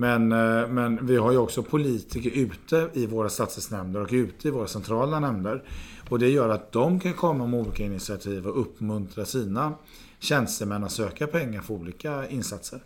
Men, 0.01 0.33
eh, 0.33 0.69
men 0.69 1.07
vi 1.07 1.17
har 1.17 1.33
ju 1.33 1.39
också 1.39 1.63
politiker 1.63 2.31
ute 2.31 2.91
i 2.93 3.07
våra 3.07 3.29
stadsdelsnämnder 3.29 4.01
och 4.01 4.09
ute 4.13 4.49
i 4.49 4.51
våra 4.51 4.67
centrala 4.67 5.21
nämnder. 5.21 5.63
Och 6.09 6.19
det 6.19 6.29
gör 6.29 6.49
att 6.49 6.73
de 6.73 7.01
kan 7.01 7.13
komma 7.13 7.47
med 7.47 7.61
olika 7.61 7.85
initiativ 7.85 8.47
och 8.47 8.61
uppmuntra 8.61 9.25
sina 9.25 9.73
tjänstemän 10.19 10.85
att 10.85 10.93
söka 10.93 11.27
pengar 11.27 11.61
för 11.61 11.75
olika 11.75 12.29
insatser. 12.29 12.83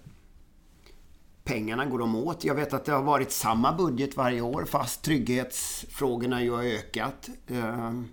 Pengarna 1.45 1.87
går 1.87 1.99
de 1.99 2.17
åt. 2.17 2.45
Jag 2.45 2.55
vet 2.55 2.75
att 2.75 2.85
det 2.85 2.93
har 2.93 3.03
varit 3.03 3.33
samma 3.33 3.73
budget 3.73 4.17
varje 4.17 4.41
år 4.41 4.65
fast 4.65 5.03
trygghetsfrågorna 5.03 6.43
ju 6.43 6.51
har 6.51 6.63
ökat. 6.63 7.29
Ehm, 7.49 8.09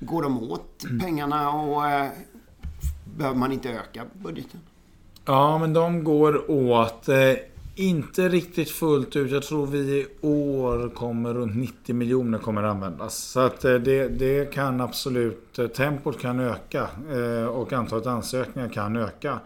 Går 0.00 0.22
de 0.22 0.42
åt 0.42 0.84
pengarna 1.00 1.50
och 1.50 1.86
eh, 1.86 2.10
behöver 3.16 3.38
man 3.38 3.52
inte 3.52 3.70
öka 3.70 4.04
budgeten? 4.12 4.60
Ja, 5.24 5.58
men 5.58 5.72
de 5.72 6.04
går 6.04 6.50
åt. 6.50 7.08
Inte 7.80 8.28
riktigt 8.28 8.70
fullt 8.70 9.16
ut. 9.16 9.30
Jag 9.30 9.42
tror 9.42 9.66
vi 9.66 9.78
i 9.78 10.06
år 10.20 10.88
kommer 10.88 11.34
runt 11.34 11.56
90 11.56 11.94
miljoner 11.94 12.38
kommer 12.38 12.62
användas. 12.62 13.16
Så 13.16 13.40
att 13.40 13.64
eh, 13.64 13.74
det, 13.74 14.08
det 14.08 14.54
kan 14.54 14.80
absolut, 14.80 15.58
eh, 15.58 15.66
tempot 15.66 16.20
kan 16.20 16.40
öka 16.40 16.88
eh, 17.12 17.44
och 17.44 17.72
antalet 17.72 18.06
ansökningar 18.06 18.68
kan 18.68 18.96
öka. 18.96 19.40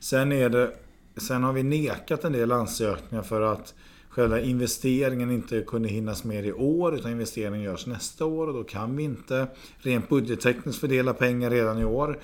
Sen, 0.00 0.32
är 0.32 0.48
det, 0.48 0.70
sen 1.16 1.42
har 1.42 1.52
vi 1.52 1.62
nekat 1.62 2.24
en 2.24 2.32
del 2.32 2.52
ansökningar 2.52 3.22
för 3.22 3.40
att 3.40 3.74
själva 4.10 4.40
investeringen 4.40 5.30
inte 5.30 5.60
kunde 5.60 5.88
hinnas 5.88 6.24
med 6.24 6.46
i 6.46 6.52
år 6.52 6.94
utan 6.94 7.10
investeringen 7.10 7.62
görs 7.62 7.86
nästa 7.86 8.24
år 8.24 8.46
och 8.46 8.54
då 8.54 8.64
kan 8.64 8.96
vi 8.96 9.02
inte 9.02 9.46
rent 9.78 10.08
budgettekniskt 10.08 10.80
fördela 10.80 11.14
pengar 11.14 11.50
redan 11.50 11.78
i 11.78 11.84
år. 11.84 12.18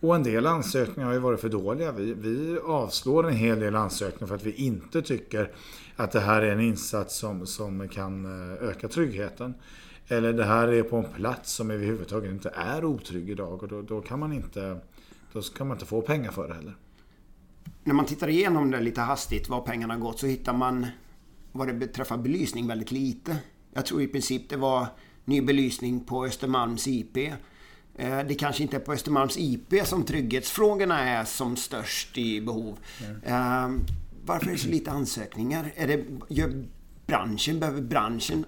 Och 0.00 0.16
en 0.16 0.22
del 0.22 0.46
ansökningar 0.46 1.06
har 1.06 1.14
ju 1.14 1.20
varit 1.20 1.40
för 1.40 1.48
dåliga. 1.48 1.92
Vi, 1.92 2.14
vi 2.14 2.58
avslår 2.58 3.28
en 3.28 3.36
hel 3.36 3.60
del 3.60 3.76
ansökningar 3.76 4.26
för 4.26 4.34
att 4.34 4.46
vi 4.46 4.52
inte 4.52 5.02
tycker 5.02 5.50
att 5.96 6.12
det 6.12 6.20
här 6.20 6.42
är 6.42 6.52
en 6.52 6.60
insats 6.60 7.18
som, 7.18 7.46
som 7.46 7.88
kan 7.88 8.24
eh, 8.24 8.68
öka 8.68 8.88
tryggheten. 8.88 9.54
Eller 10.08 10.32
det 10.32 10.44
här 10.44 10.68
är 10.68 10.82
på 10.82 10.96
en 10.96 11.12
plats 11.16 11.52
som 11.52 11.70
överhuvudtaget 11.70 12.30
inte 12.30 12.52
är 12.54 12.84
otrygg 12.84 13.30
idag 13.30 13.62
och 13.62 13.68
då, 13.68 13.82
då 13.82 14.00
kan 14.00 14.18
man 14.18 14.32
inte 14.32 14.80
då 15.32 15.42
kan 15.42 15.68
man 15.68 15.74
inte 15.74 15.86
få 15.86 16.00
pengar 16.00 16.30
för 16.30 16.48
det 16.48 16.54
heller. 16.54 16.74
När 17.84 17.94
man 17.94 18.04
tittar 18.04 18.28
igenom 18.28 18.70
det 18.70 18.80
lite 18.80 19.00
hastigt, 19.00 19.48
var 19.48 19.60
pengarna 19.60 19.94
har 19.94 20.00
gått, 20.00 20.18
så 20.18 20.26
hittar 20.26 20.52
man 20.52 20.86
vad 21.52 21.68
det 21.68 21.74
beträffar 21.74 22.16
belysning 22.18 22.66
väldigt 22.66 22.90
lite. 22.90 23.36
Jag 23.74 23.86
tror 23.86 24.02
i 24.02 24.06
princip 24.06 24.48
det 24.48 24.56
var 24.56 24.86
ny 25.24 25.40
belysning 25.40 26.04
på 26.04 26.24
Östermalms 26.24 26.88
IP. 26.88 27.16
Eh, 27.96 28.18
det 28.28 28.34
kanske 28.34 28.62
inte 28.62 28.76
är 28.76 28.80
på 28.80 28.92
Östermalms 28.92 29.38
IP 29.38 29.74
som 29.84 30.04
trygghetsfrågorna 30.04 31.00
är 31.00 31.24
som 31.24 31.56
störst 31.56 32.18
i 32.18 32.40
behov. 32.40 32.78
Mm. 33.24 33.80
Varför 34.24 34.46
är 34.46 34.52
det 34.52 34.58
så 34.58 34.68
lite 34.68 34.90
ansökningar? 34.90 35.72
Är 35.76 35.86
det, 35.86 36.04
gör 36.28 36.64
branschen, 37.06 37.60
behöver 37.60 37.82
branschen 37.82 38.44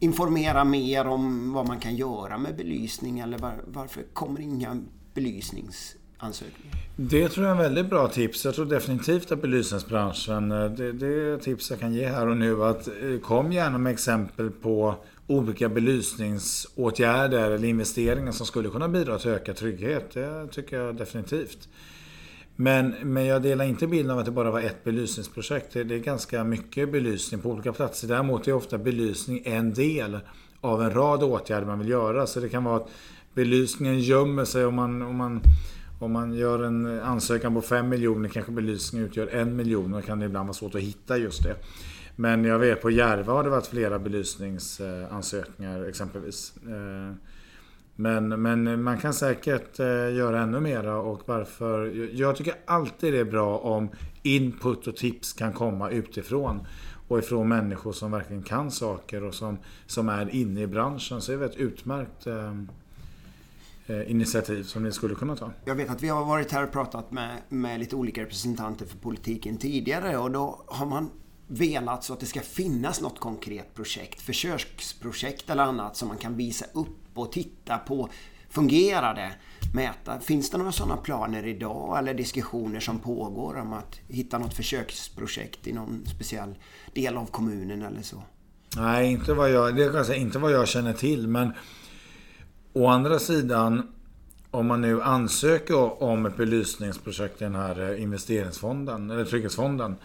informera 0.00 0.64
mer 0.64 1.06
om 1.06 1.52
vad 1.52 1.68
man 1.68 1.80
kan 1.80 1.96
göra 1.96 2.38
med 2.38 2.56
belysning? 2.56 3.18
Eller 3.18 3.38
var, 3.38 3.64
varför 3.66 4.02
kommer 4.02 4.40
inga 4.40 4.82
belysnings 5.14 5.96
ansökningar? 6.18 6.76
Det 6.96 7.28
tror 7.28 7.46
jag 7.46 7.56
är 7.56 7.56
en 7.56 7.62
väldigt 7.62 7.90
bra 7.90 8.08
tips. 8.08 8.44
Jag 8.44 8.54
tror 8.54 8.66
definitivt 8.66 9.32
att 9.32 9.42
belysningsbranschen, 9.42 10.52
eh, 10.52 10.70
det, 10.70 10.92
det 10.92 11.06
är 11.06 11.38
tips 11.38 11.70
jag 11.70 11.80
kan 11.80 11.94
ge 11.94 12.06
här 12.06 12.26
och 12.26 12.36
nu, 12.36 12.64
att 12.64 12.88
eh, 12.88 13.18
kom 13.22 13.52
gärna 13.52 13.78
med 13.78 13.92
exempel 13.92 14.50
på 14.50 14.94
olika 15.26 15.68
belysningsåtgärder 15.68 17.50
eller 17.50 17.68
investeringar 17.68 18.32
som 18.32 18.46
skulle 18.46 18.68
kunna 18.68 18.88
bidra 18.88 19.18
till 19.18 19.30
ökad 19.30 19.56
trygghet. 19.56 20.10
Det 20.14 20.48
tycker 20.50 20.80
jag 20.80 20.96
definitivt. 20.96 21.68
Men, 22.56 22.94
men 23.02 23.24
jag 23.24 23.42
delar 23.42 23.64
inte 23.64 23.86
bilden 23.86 24.10
av 24.10 24.18
att 24.18 24.24
det 24.24 24.30
bara 24.30 24.50
var 24.50 24.60
ett 24.60 24.84
belysningsprojekt. 24.84 25.72
Det, 25.72 25.84
det 25.84 25.94
är 25.94 25.98
ganska 25.98 26.44
mycket 26.44 26.92
belysning 26.92 27.40
på 27.40 27.50
olika 27.50 27.72
platser. 27.72 28.08
Däremot 28.08 28.48
är 28.48 28.52
ofta 28.52 28.78
belysning 28.78 29.42
en 29.44 29.74
del 29.74 30.18
av 30.60 30.82
en 30.82 30.90
rad 30.90 31.22
åtgärder 31.22 31.66
man 31.66 31.78
vill 31.78 31.88
göra. 31.88 32.26
Så 32.26 32.40
det 32.40 32.48
kan 32.48 32.64
vara 32.64 32.76
att 32.76 32.90
belysningen 33.34 34.00
gömmer 34.00 34.44
sig 34.44 34.64
om 34.64 34.74
man, 34.74 35.02
om 35.02 35.16
man 35.16 35.42
om 35.98 36.12
man 36.12 36.34
gör 36.34 36.62
en 36.64 36.98
eh, 36.98 37.08
ansökan 37.08 37.54
på 37.54 37.60
5 37.60 37.88
miljoner 37.88 38.28
kanske 38.28 38.52
belysningen 38.52 39.08
utgör 39.08 39.26
1 39.26 39.48
miljon 39.48 39.94
och 39.94 40.04
kan 40.04 40.18
det 40.18 40.26
ibland 40.26 40.46
vara 40.46 40.54
svårt 40.54 40.74
att 40.74 40.80
hitta 40.80 41.16
just 41.16 41.42
det. 41.42 41.54
Men 42.16 42.44
jag 42.44 42.58
vet 42.58 42.82
på 42.82 42.90
Järva 42.90 43.32
har 43.32 43.44
det 43.44 43.50
varit 43.50 43.66
flera 43.66 43.98
belysningsansökningar 43.98 45.82
eh, 45.82 45.88
exempelvis. 45.88 46.52
Eh, 46.56 47.14
men, 47.96 48.42
men 48.42 48.82
man 48.82 48.98
kan 48.98 49.14
säkert 49.14 49.78
göra 49.78 50.42
ännu 50.42 50.60
mera 50.60 50.96
och 50.96 51.22
varför... 51.26 52.08
Jag 52.12 52.36
tycker 52.36 52.54
alltid 52.66 53.12
det 53.12 53.18
är 53.18 53.24
bra 53.24 53.58
om 53.58 53.88
input 54.22 54.86
och 54.86 54.96
tips 54.96 55.32
kan 55.32 55.52
komma 55.52 55.90
utifrån 55.90 56.66
och 57.08 57.18
ifrån 57.18 57.48
människor 57.48 57.92
som 57.92 58.10
verkligen 58.10 58.42
kan 58.42 58.70
saker 58.70 59.24
och 59.24 59.34
som, 59.34 59.58
som 59.86 60.08
är 60.08 60.34
inne 60.34 60.60
i 60.60 60.66
branschen. 60.66 61.20
Så 61.20 61.32
det 61.32 61.38
är 61.38 61.44
ett 61.44 61.56
utmärkt 61.56 62.26
initiativ 63.88 64.62
som 64.62 64.82
ni 64.82 64.92
skulle 64.92 65.14
kunna 65.14 65.36
ta. 65.36 65.52
Jag 65.64 65.74
vet 65.74 65.90
att 65.90 66.02
vi 66.02 66.08
har 66.08 66.24
varit 66.24 66.52
här 66.52 66.64
och 66.64 66.72
pratat 66.72 67.12
med, 67.12 67.38
med 67.48 67.80
lite 67.80 67.96
olika 67.96 68.22
representanter 68.22 68.86
för 68.86 68.98
politiken 68.98 69.56
tidigare 69.56 70.18
och 70.18 70.30
då 70.30 70.64
har 70.66 70.86
man 70.86 71.10
velat 71.46 72.04
så 72.04 72.12
att 72.12 72.20
det 72.20 72.26
ska 72.26 72.40
finnas 72.40 73.00
något 73.00 73.20
konkret 73.20 73.74
projekt, 73.74 74.20
försöksprojekt 74.20 75.50
eller 75.50 75.62
annat 75.62 75.96
som 75.96 76.08
man 76.08 76.18
kan 76.18 76.36
visa 76.36 76.64
upp 76.74 76.98
och 77.14 77.32
titta 77.32 77.78
på. 77.78 78.08
Fungerar 78.50 79.14
det? 79.14 79.32
Mäta. 79.74 80.20
Finns 80.20 80.50
det 80.50 80.58
några 80.58 80.72
sådana 80.72 80.96
planer 80.96 81.46
idag 81.46 81.98
eller 81.98 82.14
diskussioner 82.14 82.80
som 82.80 82.98
pågår 82.98 83.56
om 83.56 83.72
att 83.72 84.00
hitta 84.08 84.38
något 84.38 84.54
försöksprojekt 84.54 85.66
i 85.66 85.72
någon 85.72 86.06
speciell 86.06 86.58
del 86.94 87.16
av 87.16 87.26
kommunen 87.26 87.82
eller 87.82 88.02
så? 88.02 88.22
Nej, 88.76 89.12
inte 89.12 89.34
vad 89.34 89.50
jag, 89.50 89.76
det 89.76 89.92
kan 89.92 90.04
säga, 90.04 90.18
inte 90.18 90.38
vad 90.38 90.52
jag 90.52 90.68
känner 90.68 90.92
till. 90.92 91.28
Men 91.28 91.52
å 92.72 92.86
andra 92.86 93.18
sidan, 93.18 93.82
om 94.50 94.66
man 94.66 94.80
nu 94.80 95.02
ansöker 95.02 96.02
om 96.02 96.26
ett 96.26 96.36
belysningsprojekt 96.36 97.42
i 97.42 97.44
den 97.44 97.54
här 97.54 97.90
eh, 97.90 98.02
investeringsfonden, 98.02 99.10
eller 99.10 99.24
trygghetsfonden, 99.24 99.96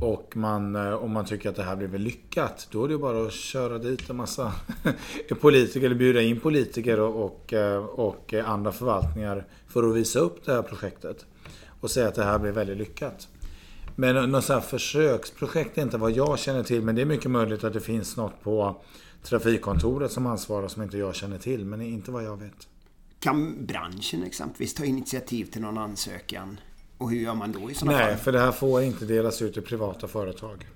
och 0.00 0.36
man, 0.36 0.76
eh, 0.76 0.94
om 0.94 1.12
man 1.12 1.24
tycker 1.24 1.48
att 1.48 1.56
det 1.56 1.62
här 1.62 1.76
blir 1.76 1.88
väl 1.88 2.00
lyckat, 2.00 2.68
då 2.70 2.84
är 2.84 2.88
det 2.88 2.98
bara 2.98 3.26
att 3.26 3.32
köra 3.32 3.78
dit 3.78 4.10
en 4.10 4.16
massa 4.16 4.52
politiker, 5.40 5.86
eller 5.86 5.96
bjuda 5.96 6.22
in 6.22 6.40
politiker 6.40 7.00
och, 7.00 7.24
och, 7.24 7.52
eh, 7.52 7.84
och, 7.84 8.34
andra 8.34 8.72
förvaltningar 8.72 9.44
för 9.68 9.90
att 9.90 9.96
visa 9.96 10.18
upp 10.18 10.44
det 10.44 10.52
här 10.52 10.62
projektet. 10.62 11.26
Och 11.80 11.90
säga 11.90 12.08
att 12.08 12.14
det 12.14 12.24
här 12.24 12.38
blir 12.38 12.52
väldigt 12.52 12.78
lyckat. 12.78 13.28
Men 13.96 14.30
något 14.30 14.44
sånt 14.44 14.62
här 14.62 14.70
försöksprojekt 14.70 15.78
är 15.78 15.82
inte 15.82 15.98
vad 15.98 16.10
jag 16.10 16.38
känner 16.38 16.62
till, 16.62 16.82
men 16.82 16.94
det 16.94 17.02
är 17.02 17.06
mycket 17.06 17.30
möjligt 17.30 17.64
att 17.64 17.72
det 17.72 17.80
finns 17.80 18.16
något 18.16 18.42
på 18.42 18.76
trafikkontoret 19.24 20.12
som 20.12 20.26
ansvarar 20.26 20.68
som 20.68 20.82
inte 20.82 20.98
jag 20.98 21.14
känner 21.14 21.38
till, 21.38 21.64
men 21.64 21.82
inte 21.82 22.10
vad 22.10 22.24
jag 22.24 22.36
vet. 22.36 22.68
Kan 23.20 23.66
branschen 23.66 24.22
exempelvis 24.22 24.74
ta 24.74 24.84
initiativ 24.84 25.44
till 25.44 25.62
någon 25.62 25.78
ansökan 25.78 26.60
och 26.98 27.10
hur 27.10 27.18
gör 27.18 27.34
man 27.34 27.52
då 27.52 27.70
i 27.70 27.74
sådana 27.74 27.98
fall? 27.98 28.06
Nej, 28.06 28.16
för 28.16 28.32
det 28.32 28.40
här 28.40 28.52
får 28.52 28.82
inte 28.82 29.04
delas 29.04 29.42
ut 29.42 29.54
till 29.54 29.62
privata 29.62 30.08
företag. 30.08 30.66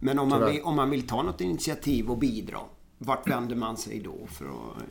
Men 0.00 0.18
om 0.18 0.28
man, 0.28 0.46
vill, 0.46 0.62
om 0.62 0.76
man 0.76 0.90
vill 0.90 1.06
ta 1.06 1.22
något 1.22 1.40
initiativ 1.40 2.10
och 2.10 2.18
bidra, 2.18 2.58
vart 2.98 3.28
vänder 3.28 3.56
man 3.56 3.76
sig 3.76 4.00
då? 4.00 4.26
För, 4.30 4.44
att, 4.44 4.82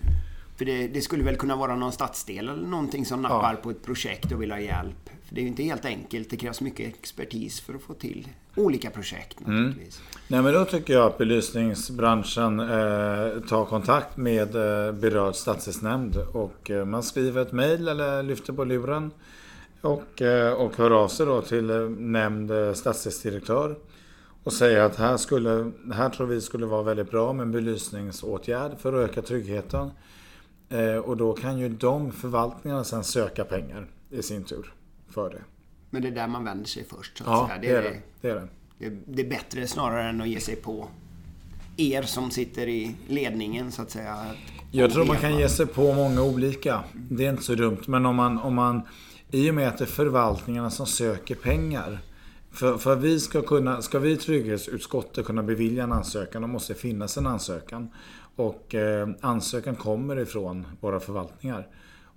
för 0.58 0.66
det, 0.66 0.88
det, 0.88 1.02
skulle 1.02 1.24
väl 1.24 1.36
kunna 1.36 1.56
vara 1.56 1.76
någon 1.76 1.92
stadsdel 1.92 2.50
eller 2.50 2.68
någonting 2.68 3.06
som 3.06 3.22
nappar 3.22 3.54
ja. 3.54 3.60
på 3.63 3.72
ett 3.72 3.84
projekt 3.84 4.32
och 4.32 4.42
vill 4.42 4.52
ha 4.52 4.60
hjälp. 4.60 5.10
För 5.28 5.36
det 5.36 5.42
är 5.42 5.44
ju 5.44 5.48
inte 5.48 5.63
helt 5.63 5.86
enkelt. 5.86 6.30
Det 6.30 6.38
krävs 6.38 6.62
mycket 6.62 6.88
expertis 6.88 7.62
för 7.62 7.74
att 7.74 7.82
få 7.82 7.94
till 7.94 8.28
olika 8.56 8.89
projekt 8.89 9.39
mm. 9.39 9.63
naturligtvis. 9.63 10.00
Mm. 10.00 10.22
Nej 10.28 10.42
men 10.42 10.54
då 10.54 10.66
tycker 10.66 10.94
jag 10.94 11.06
att 11.06 11.18
belysningsbranschen 11.18 12.60
eh, 12.60 13.39
tar 13.50 13.66
kontakt 13.66 14.18
med 14.18 14.56
eh, 14.56 14.92
berörd 14.92 15.36
stadsdelsnämnd 15.36 16.18
och 16.34 16.72
eh, 16.72 16.86
man 16.86 17.04
skriver 17.04 17.42
ett 17.42 17.52
mejl 17.52 17.88
eller 17.88 18.24
lyfter 18.24 18.54
på 18.54 18.63
luren 18.63 19.12
och, 19.82 20.22
eh, 20.22 20.54
och 20.54 20.78
hör 20.78 20.92
av 20.92 21.08
sig 21.08 21.26
då 21.26 21.42
till 21.42 21.70
eh, 21.70 21.89
nämnd 21.89 22.52
eh, 22.52 22.74
stadsdelsdirektör 22.74 23.76
och 24.44 24.54
säger 24.54 24.82
att 24.82 24.96
här, 24.96 25.18
skulle, 25.18 25.72
här 25.94 26.10
tror 26.10 26.28
vi 26.28 26.42
skulle 26.42 26.66
vara 26.66 26.84
väldigt 26.84 27.12
bra 27.12 27.34
med 27.34 27.44
en 27.44 27.52
belysningsåtgärd 27.52 28.72
för 28.80 28.94
att 28.94 29.10
öka 29.10 29.22
tryggheten. 29.22 29.92
Och 31.06 31.18
då 31.18 31.34
kan 31.34 31.60
ju 31.60 31.70
de 31.70 32.12
förvaltningarna 32.12 32.84
sen 32.84 33.04
söka 33.04 33.46
pengar 33.46 33.88
i 34.10 34.24
sin 34.24 34.44
tur 34.44 34.74
för 35.10 35.30
det. 35.30 35.42
Men 35.90 36.02
det 36.02 36.08
är 36.08 36.12
där 36.12 36.28
man 36.28 36.44
vänder 36.44 36.66
sig 36.66 36.86
först? 36.90 37.18
Så 37.18 37.24
ja. 37.28 37.50
Det, 37.62 37.70
är 37.70 37.82
det. 37.82 38.00
det, 38.22 38.30
är 38.30 38.36
det. 38.36 38.90
Det 39.06 39.22
är 39.22 39.30
bättre 39.30 39.68
snarare 39.68 40.10
än 40.10 40.22
att 40.22 40.30
ge 40.30 40.40
sig 40.40 40.56
på 40.56 40.88
er 41.78 42.02
som 42.02 42.32
sitter 42.32 42.68
i 42.68 42.96
ledningen 43.08 43.72
så 43.72 43.82
att 43.82 43.92
säga. 43.92 44.26
Jag 44.72 44.92
tror 44.92 45.06
man 45.06 45.18
kan 45.18 45.38
ge 45.38 45.50
sig 45.50 45.66
på 45.66 45.94
många 45.94 46.22
olika. 46.22 46.84
Det 46.94 47.26
är 47.26 47.30
inte 47.30 47.44
så 47.44 47.56
dumt. 47.56 47.82
Men 47.88 48.06
om 48.06 48.16
man, 48.16 48.40
om 48.40 48.56
man 48.56 48.82
i 49.32 49.50
och 49.50 49.56
med 49.56 49.68
att 49.68 49.78
det 49.78 49.84
är 49.84 49.86
förvaltningarna 49.86 50.70
som 50.70 50.86
söker 50.86 51.36
pengar. 51.36 52.00
För, 52.52 52.78
för 52.78 52.96
vi 52.96 53.20
ska 53.20 53.42
kunna, 53.42 53.82
ska 53.82 54.00
vi 54.00 54.12
i 54.12 54.18
trygghetsutskottet 54.18 55.26
kunna 55.26 55.44
bevilja 55.44 55.84
en 55.84 55.92
ansökan, 55.92 56.42
då 56.42 56.48
måste 56.48 56.74
det 56.74 56.80
finnas 56.80 57.18
en 57.18 57.28
ansökan. 57.28 57.90
Och 58.36 58.76
eh, 58.76 59.10
ansökan 59.22 59.76
kommer 59.76 60.19
ifrån 60.19 60.65
våra 60.82 61.00
förvaltningar. 61.00 61.67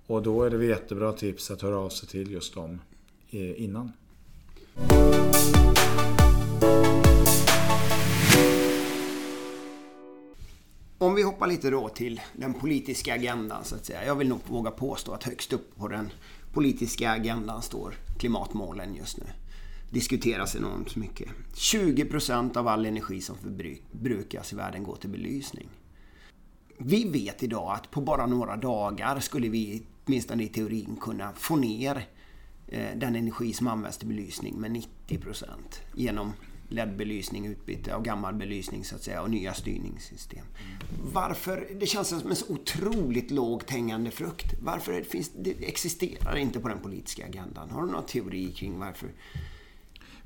Och 0.07 0.23
då 0.23 0.43
är 0.43 0.49
det 0.49 0.65
jättebra 0.65 1.11
tips 1.11 1.51
att 1.51 1.61
höra 1.61 1.77
av 1.77 1.89
sig 1.89 2.09
till 2.09 2.31
just 2.31 2.53
dem 2.53 2.81
eh, 3.29 3.63
innan. 3.63 3.91
Om 10.99 11.15
vi 11.15 11.23
hoppar 11.23 11.47
lite 11.47 11.69
då 11.69 11.89
till 11.89 12.21
den 12.33 12.53
politiska 12.53 13.13
agendan 13.13 13.63
så 13.63 13.75
att 13.75 13.85
säga. 13.85 14.05
Jag 14.05 14.15
vill 14.15 14.27
nog 14.27 14.39
våga 14.47 14.71
påstå 14.71 15.11
att 15.11 15.23
högst 15.23 15.53
upp 15.53 15.75
på 15.75 15.87
den 15.87 16.09
politiska 16.53 17.11
agendan 17.11 17.61
står 17.61 17.93
klimatmålen 18.19 18.95
just 18.95 19.17
nu. 19.17 19.25
Diskuteras 19.89 20.55
enormt 20.55 20.95
mycket. 20.95 21.27
20 21.53 22.05
procent 22.05 22.57
av 22.57 22.67
all 22.67 22.85
energi 22.85 23.21
som 23.21 23.35
förbrukas 23.37 24.53
i 24.53 24.55
världen 24.55 24.83
går 24.83 24.95
till 24.95 25.09
belysning. 25.09 25.67
Vi 26.77 27.03
vet 27.03 27.43
idag 27.43 27.71
att 27.75 27.91
på 27.91 28.01
bara 28.01 28.25
några 28.25 28.55
dagar 28.55 29.19
skulle 29.19 29.49
vi, 29.49 29.83
åtminstone 30.05 30.43
i 30.43 30.47
teorin, 30.47 30.97
kunna 31.01 31.33
få 31.33 31.55
ner 31.55 32.07
eh, 32.67 32.89
den 32.95 33.15
energi 33.15 33.53
som 33.53 33.67
används 33.67 33.97
till 33.97 34.07
belysning 34.07 34.55
med 34.55 34.71
90% 35.07 35.45
genom 35.93 36.33
LED-belysning, 36.69 37.45
utbyte 37.45 37.95
av 37.95 38.03
gammal 38.03 38.33
belysning 38.33 38.83
så 38.83 38.95
att 38.95 39.03
säga 39.03 39.21
och 39.21 39.29
nya 39.29 39.53
styrningssystem. 39.53 40.45
Varför, 41.13 41.67
det 41.79 41.85
känns 41.85 42.07
som 42.07 42.29
en 42.29 42.35
så 42.35 42.53
otroligt 42.53 43.31
lågt 43.31 43.69
hängande 43.69 44.11
frukt. 44.11 44.53
Varför 44.61 44.93
det 44.93 45.03
finns, 45.03 45.31
det 45.39 45.67
existerar 45.67 46.35
inte 46.35 46.59
på 46.59 46.67
den 46.67 46.79
politiska 46.79 47.25
agendan? 47.25 47.69
Har 47.69 47.81
du 47.81 47.91
någon 47.91 48.05
teori 48.05 48.51
kring 48.51 48.79
varför 48.79 49.09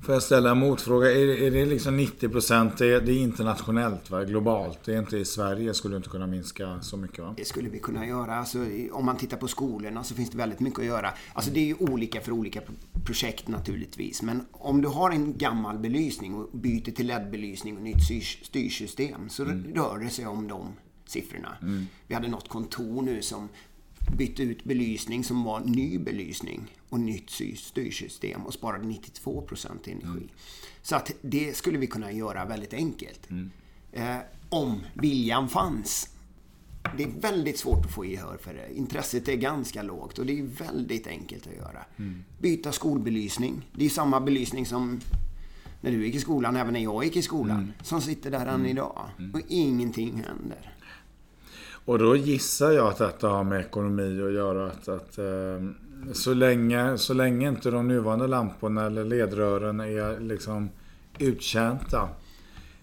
Får 0.02 0.14
jag 0.14 0.22
ställa 0.22 0.50
en 0.50 0.58
motfråga? 0.58 1.12
Är, 1.12 1.42
är 1.42 1.50
det 1.50 1.64
liksom 1.64 1.96
90 1.96 2.28
procent? 2.28 2.78
Det, 2.78 3.00
det, 3.00 3.12
är 3.12 3.18
internationellt, 3.18 4.10
va? 4.10 4.24
globalt. 4.24 4.78
Det 4.84 4.94
är 4.94 4.98
inte 4.98 5.18
i 5.18 5.24
Sverige 5.24 5.74
skulle 5.74 5.96
inte 5.96 6.08
kunna 6.08 6.26
minska 6.26 6.80
så 6.80 6.96
mycket 6.96 7.18
va? 7.18 7.34
Det 7.36 7.44
skulle 7.44 7.68
vi 7.68 7.78
kunna 7.78 8.06
göra. 8.06 8.34
Alltså, 8.34 8.58
om 8.92 9.04
man 9.04 9.16
tittar 9.16 9.36
på 9.36 9.48
skolorna 9.48 10.04
så 10.04 10.14
finns 10.14 10.30
det 10.30 10.38
väldigt 10.38 10.60
mycket 10.60 10.78
att 10.78 10.86
göra. 10.86 11.12
Alltså, 11.32 11.50
det 11.50 11.60
är 11.60 11.64
ju 11.64 11.74
olika 11.74 12.20
för 12.20 12.32
olika 12.32 12.60
projekt 13.04 13.48
naturligtvis. 13.48 14.22
Men 14.22 14.46
om 14.52 14.82
du 14.82 14.88
har 14.88 15.10
en 15.10 15.38
gammal 15.38 15.78
belysning 15.78 16.34
och 16.34 16.48
byter 16.52 16.90
till 16.92 17.06
LED-belysning 17.06 17.76
och 17.76 17.82
nytt 17.82 18.26
styrsystem 18.42 19.28
så 19.28 19.42
mm. 19.42 19.74
rör 19.74 19.98
det 19.98 20.10
sig 20.10 20.26
om 20.26 20.48
de 20.48 20.68
siffrorna. 21.06 21.56
Mm. 21.62 21.86
Vi 22.06 22.14
hade 22.14 22.28
något 22.28 22.48
kontor 22.48 23.02
nu 23.02 23.22
som 23.22 23.48
bytte 24.12 24.42
ut 24.42 24.64
belysning 24.64 25.24
som 25.24 25.44
var 25.44 25.60
ny 25.60 25.98
belysning 25.98 26.76
och 26.88 27.00
nytt 27.00 27.30
styrsystem 27.56 28.46
och 28.46 28.54
sparade 28.54 28.86
92 28.86 29.42
procent 29.42 29.88
energi. 29.88 30.06
Mm. 30.06 30.28
Så 30.82 30.96
att 30.96 31.10
det 31.22 31.56
skulle 31.56 31.78
vi 31.78 31.86
kunna 31.86 32.12
göra 32.12 32.44
väldigt 32.44 32.74
enkelt. 32.74 33.30
Mm. 33.30 33.50
Eh, 33.92 34.16
om 34.48 34.80
viljan 34.94 35.48
fanns. 35.48 36.08
Det 36.96 37.02
är 37.02 37.10
väldigt 37.20 37.58
svårt 37.58 37.86
att 37.86 37.92
få 37.92 38.04
gehör 38.04 38.36
för 38.36 38.54
det. 38.54 38.74
Intresset 38.74 39.28
är 39.28 39.36
ganska 39.36 39.82
lågt 39.82 40.18
och 40.18 40.26
det 40.26 40.38
är 40.38 40.42
väldigt 40.42 41.06
enkelt 41.06 41.46
att 41.46 41.56
göra. 41.56 41.84
Mm. 41.96 42.24
Byta 42.38 42.72
skolbelysning. 42.72 43.68
Det 43.76 43.84
är 43.84 43.88
samma 43.88 44.20
belysning 44.20 44.66
som 44.66 45.00
när 45.80 45.90
du 45.90 46.06
gick 46.06 46.14
i 46.14 46.20
skolan, 46.20 46.56
även 46.56 46.72
när 46.72 46.80
jag 46.80 47.04
gick 47.04 47.16
i 47.16 47.22
skolan, 47.22 47.56
mm. 47.56 47.72
som 47.82 48.00
sitter 48.00 48.30
där 48.30 48.46
än 48.46 48.54
mm. 48.54 48.66
idag. 48.66 49.08
Mm. 49.18 49.34
Och 49.34 49.40
ingenting 49.48 50.24
händer. 50.26 50.74
Och 51.84 51.98
då 51.98 52.16
gissar 52.16 52.70
jag 52.70 52.86
att 52.86 52.98
detta 52.98 53.28
har 53.28 53.44
med 53.44 53.60
ekonomi 53.60 54.22
att 54.22 54.32
göra. 54.32 54.66
Att, 54.66 54.88
att 54.88 55.18
eh, 55.18 55.60
så, 56.12 56.34
länge, 56.34 56.98
så 56.98 57.14
länge 57.14 57.48
inte 57.48 57.70
de 57.70 57.88
nuvarande 57.88 58.26
lamporna 58.26 58.86
eller 58.86 59.04
ledrören 59.04 59.80
är 59.80 60.20
liksom 60.20 60.70
uttjänta 61.18 62.08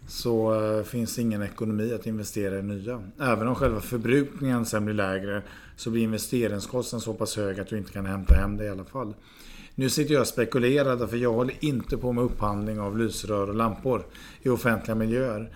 så 0.08 0.64
eh, 0.64 0.84
finns 0.84 1.16
det 1.16 1.22
ingen 1.22 1.42
ekonomi 1.42 1.94
att 1.94 2.08
investera 2.08 2.60
i 2.60 2.62
nya. 2.62 3.02
Även 3.20 3.48
om 3.48 3.56
själva 3.56 3.82
förbrukningen 3.82 4.66
sen 4.66 4.86
blir 4.86 4.96
lägre 4.96 5.42
så 5.76 5.90
blir 5.90 6.04
investeringskostnaden 6.04 7.02
så 7.02 7.14
pass 7.14 7.38
hög 7.38 7.60
att 7.60 7.68
du 7.68 7.78
inte 7.78 7.92
kan 7.92 8.06
hämta 8.06 8.34
hem 8.36 8.58
det 8.58 8.66
i 8.66 8.70
alla 8.70 8.86
fall. 8.86 9.14
Nu 9.76 9.90
sitter 9.90 10.14
jag 10.14 10.22
och 10.22 10.28
spekulerar 10.28 11.08
för 11.08 11.18
jag 11.18 11.34
håller 11.34 11.56
inte 11.60 11.98
på 11.98 12.12
med 12.12 12.24
upphandling 12.24 12.80
av 12.80 12.98
lysrör 12.98 13.50
och 13.50 13.56
lampor 13.56 14.06
i 14.42 14.50
offentliga 14.50 14.96
miljöer. 14.96 15.52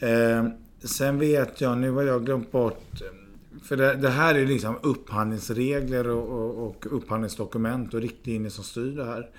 Ehm, 0.00 0.50
Sen 0.84 1.18
vet 1.18 1.60
jag, 1.60 1.78
nu 1.78 1.90
har 1.90 2.02
jag 2.02 2.24
glömt 2.24 2.52
bort 2.52 3.02
för 3.62 3.76
det, 3.76 3.94
det, 3.94 4.08
här 4.08 4.34
är 4.34 4.46
liksom 4.46 4.76
upphandlingsregler 4.82 6.08
och, 6.08 6.28
och, 6.28 6.66
och 6.68 6.86
upphandlingsdokument 6.90 7.94
och 7.94 8.00
riktlinjer 8.00 8.50
som 8.50 8.64
styr 8.64 8.96
det 8.96 9.04
här. 9.04 9.30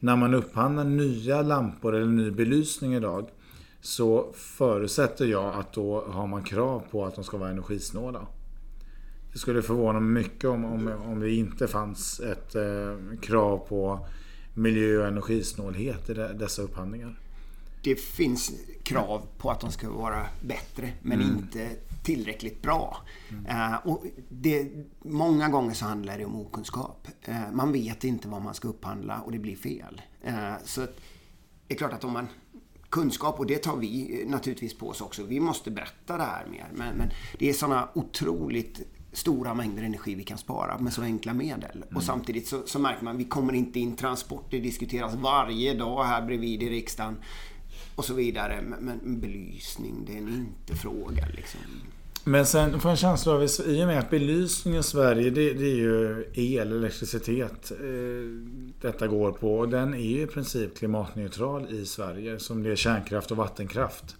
När 0.00 0.16
man 0.16 0.34
upphandlar 0.34 0.84
nya 0.84 1.42
lampor 1.42 1.94
eller 1.94 2.06
ny 2.06 2.30
belysning 2.30 2.94
idag 2.94 3.28
så 3.80 4.32
förutsätter 4.34 5.26
jag 5.26 5.54
att 5.54 5.72
då 5.72 6.04
har 6.08 6.26
man 6.26 6.42
krav 6.42 6.82
på 6.90 7.04
att 7.04 7.14
de 7.14 7.24
ska 7.24 7.36
vara 7.36 7.50
energisnåla. 7.50 8.26
Det 9.32 9.38
skulle 9.38 9.62
förvåna 9.62 10.00
mig 10.00 10.22
mycket 10.22 10.44
om, 10.44 10.64
om, 10.64 10.92
om 11.06 11.20
det 11.20 11.30
inte 11.30 11.66
fanns 11.66 12.20
ett 12.20 12.54
eh, 12.54 13.20
krav 13.20 13.58
på 13.68 14.06
miljö 14.54 14.98
och 14.98 15.06
energisnålhet 15.06 16.10
i 16.10 16.14
dessa 16.14 16.62
upphandlingar. 16.62 17.18
Det 17.82 17.96
finns 17.96 18.52
krav 18.82 19.26
på 19.38 19.50
att 19.50 19.60
de 19.60 19.72
ska 19.72 19.90
vara 19.90 20.26
bättre 20.40 20.92
men 21.02 21.20
mm. 21.20 21.36
inte 21.38 21.70
tillräckligt 22.02 22.62
bra. 22.62 22.96
Mm. 23.30 23.72
Uh, 23.72 23.86
och 23.86 24.04
det, 24.28 24.68
många 24.98 25.48
gånger 25.48 25.74
så 25.74 25.84
handlar 25.84 26.18
det 26.18 26.24
om 26.24 26.36
okunskap. 26.36 27.08
Uh, 27.28 27.52
man 27.52 27.72
vet 27.72 28.04
inte 28.04 28.28
vad 28.28 28.42
man 28.42 28.54
ska 28.54 28.68
upphandla 28.68 29.20
och 29.20 29.32
det 29.32 29.38
blir 29.38 29.56
fel. 29.56 30.02
Uh, 30.26 30.54
så 30.64 30.80
det 31.66 31.74
är 31.74 31.78
klart 31.78 31.92
att 31.92 32.04
om 32.04 32.12
man 32.12 32.28
kunskap 32.90 33.38
och 33.38 33.46
det 33.46 33.58
tar 33.58 33.76
vi 33.76 34.24
naturligtvis 34.26 34.78
på 34.78 34.88
oss 34.88 35.00
också. 35.00 35.22
Vi 35.22 35.40
måste 35.40 35.70
berätta 35.70 36.16
det 36.16 36.22
här 36.22 36.46
mer. 36.46 36.66
Men, 36.74 36.96
men 36.96 37.10
det 37.38 37.48
är 37.48 37.52
sådana 37.52 37.88
otroligt 37.94 38.80
stora 39.12 39.54
mängder 39.54 39.82
energi 39.82 40.14
vi 40.14 40.24
kan 40.24 40.38
spara 40.38 40.78
med 40.78 40.92
så 40.92 41.02
enkla 41.02 41.34
medel. 41.34 41.82
Mm. 41.82 41.96
Och 41.96 42.02
samtidigt 42.02 42.48
så, 42.48 42.62
så 42.66 42.78
märker 42.78 43.04
man, 43.04 43.16
vi 43.16 43.24
kommer 43.24 43.52
inte 43.52 43.80
in 43.80 43.96
transporter 43.96 44.60
diskuteras 44.60 45.14
varje 45.14 45.74
dag 45.74 46.04
här 46.04 46.26
bredvid 46.26 46.62
i 46.62 46.70
riksdagen 46.70 47.16
och 47.98 48.04
så 48.04 48.14
vidare. 48.14 48.62
Men, 48.62 48.84
men 48.84 49.20
belysning, 49.20 50.04
det 50.06 50.12
är 50.12 50.16
en 50.16 50.28
inte-fråga 50.28 51.26
liksom. 51.36 51.60
Men 52.24 52.46
sen 52.46 52.80
får 52.80 52.88
jag 52.88 52.90
en 52.90 52.96
känsla 52.96 53.32
av, 53.32 53.42
i 53.66 53.82
och 53.82 53.86
med 53.86 53.98
att 53.98 54.10
belysning 54.10 54.76
i 54.76 54.82
Sverige 54.82 55.30
det, 55.30 55.52
det 55.52 55.64
är 55.64 55.76
ju 55.76 56.24
el, 56.34 56.72
elektricitet 56.72 57.70
eh, 57.70 57.78
detta 58.80 59.06
går 59.06 59.32
på. 59.32 59.58
Och 59.58 59.68
den 59.68 59.94
är 59.94 59.98
ju 59.98 60.22
i 60.22 60.26
princip 60.26 60.78
klimatneutral 60.78 61.70
i 61.70 61.86
Sverige 61.86 62.38
som 62.38 62.62
det 62.62 62.70
är 62.70 62.76
kärnkraft 62.76 63.30
och 63.30 63.36
vattenkraft. 63.36 64.16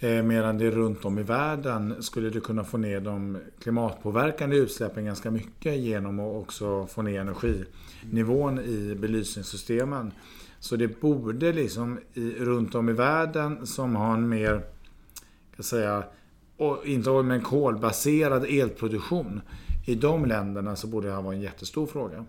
Eh, 0.00 0.22
medan 0.22 0.58
det 0.58 0.70
runt 0.70 1.04
om 1.04 1.18
i 1.18 1.22
världen 1.22 2.02
skulle 2.02 2.30
du 2.30 2.40
kunna 2.40 2.64
få 2.64 2.78
ner 2.78 3.00
de 3.00 3.38
klimatpåverkande 3.62 4.56
utsläppen 4.56 5.04
ganska 5.04 5.30
mycket 5.30 5.76
genom 5.76 6.20
att 6.20 6.36
också 6.36 6.86
få 6.86 7.02
ner 7.02 7.20
energinivån 7.20 8.58
i 8.58 8.96
belysningssystemen. 9.00 10.12
Så 10.60 10.76
det 10.76 11.00
borde 11.00 11.52
liksom 11.52 11.98
i, 12.14 12.30
runt 12.30 12.74
om 12.74 12.88
i 12.88 12.92
världen 12.92 13.66
som 13.66 13.96
har 13.96 14.14
en 14.14 14.28
mer, 14.28 14.62
kan 15.56 15.64
säga, 15.64 16.04
och 16.56 16.86
inte 16.86 17.10
med 17.10 17.36
en 17.36 17.42
kolbaserad 17.42 18.44
elproduktion. 18.44 19.40
I 19.86 19.94
de 19.94 20.24
länderna 20.24 20.76
så 20.76 20.86
borde 20.86 21.08
det 21.08 21.14
här 21.14 21.22
vara 21.22 21.34
en 21.34 21.40
jättestor 21.40 21.86
fråga. 21.86 22.24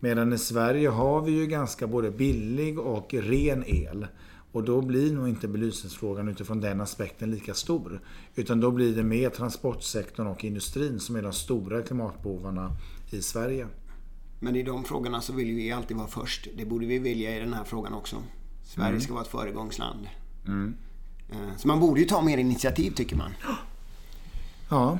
Medan 0.00 0.32
i 0.32 0.38
Sverige 0.38 0.88
har 0.88 1.22
vi 1.22 1.32
ju 1.32 1.46
ganska 1.46 1.86
både 1.86 2.10
billig 2.10 2.78
och 2.78 3.14
ren 3.14 3.64
el. 3.66 4.06
Och 4.52 4.64
då 4.64 4.80
blir 4.80 5.12
nog 5.12 5.28
inte 5.28 5.48
belysningsfrågan 5.48 6.28
utifrån 6.28 6.60
den 6.60 6.80
aspekten 6.80 7.30
lika 7.30 7.54
stor. 7.54 8.00
Utan 8.34 8.60
då 8.60 8.70
blir 8.70 8.96
det 8.96 9.02
mer 9.02 9.30
transportsektorn 9.30 10.26
och 10.26 10.44
industrin 10.44 11.00
som 11.00 11.16
är 11.16 11.22
de 11.22 11.32
stora 11.32 11.82
klimatbovarna 11.82 12.76
i 13.10 13.22
Sverige. 13.22 13.66
Men 14.40 14.56
i 14.56 14.62
de 14.62 14.84
frågorna 14.84 15.20
så 15.20 15.32
vill 15.32 15.54
vi 15.54 15.72
alltid 15.72 15.96
vara 15.96 16.08
först. 16.08 16.48
Det 16.56 16.64
borde 16.64 16.86
vi 16.86 16.98
vilja 16.98 17.36
i 17.36 17.40
den 17.40 17.54
här 17.54 17.64
frågan 17.64 17.92
också. 17.92 18.16
Sverige 18.64 18.88
mm. 18.88 19.00
ska 19.00 19.12
vara 19.12 19.22
ett 19.22 19.30
föregångsland. 19.30 20.08
Mm. 20.46 20.74
Eh, 21.30 21.56
så 21.56 21.68
man 21.68 21.80
borde 21.80 22.00
ju 22.00 22.06
ta 22.06 22.22
mer 22.22 22.38
initiativ 22.38 22.90
tycker 22.90 23.16
man. 23.16 23.30
Ja. 24.68 24.98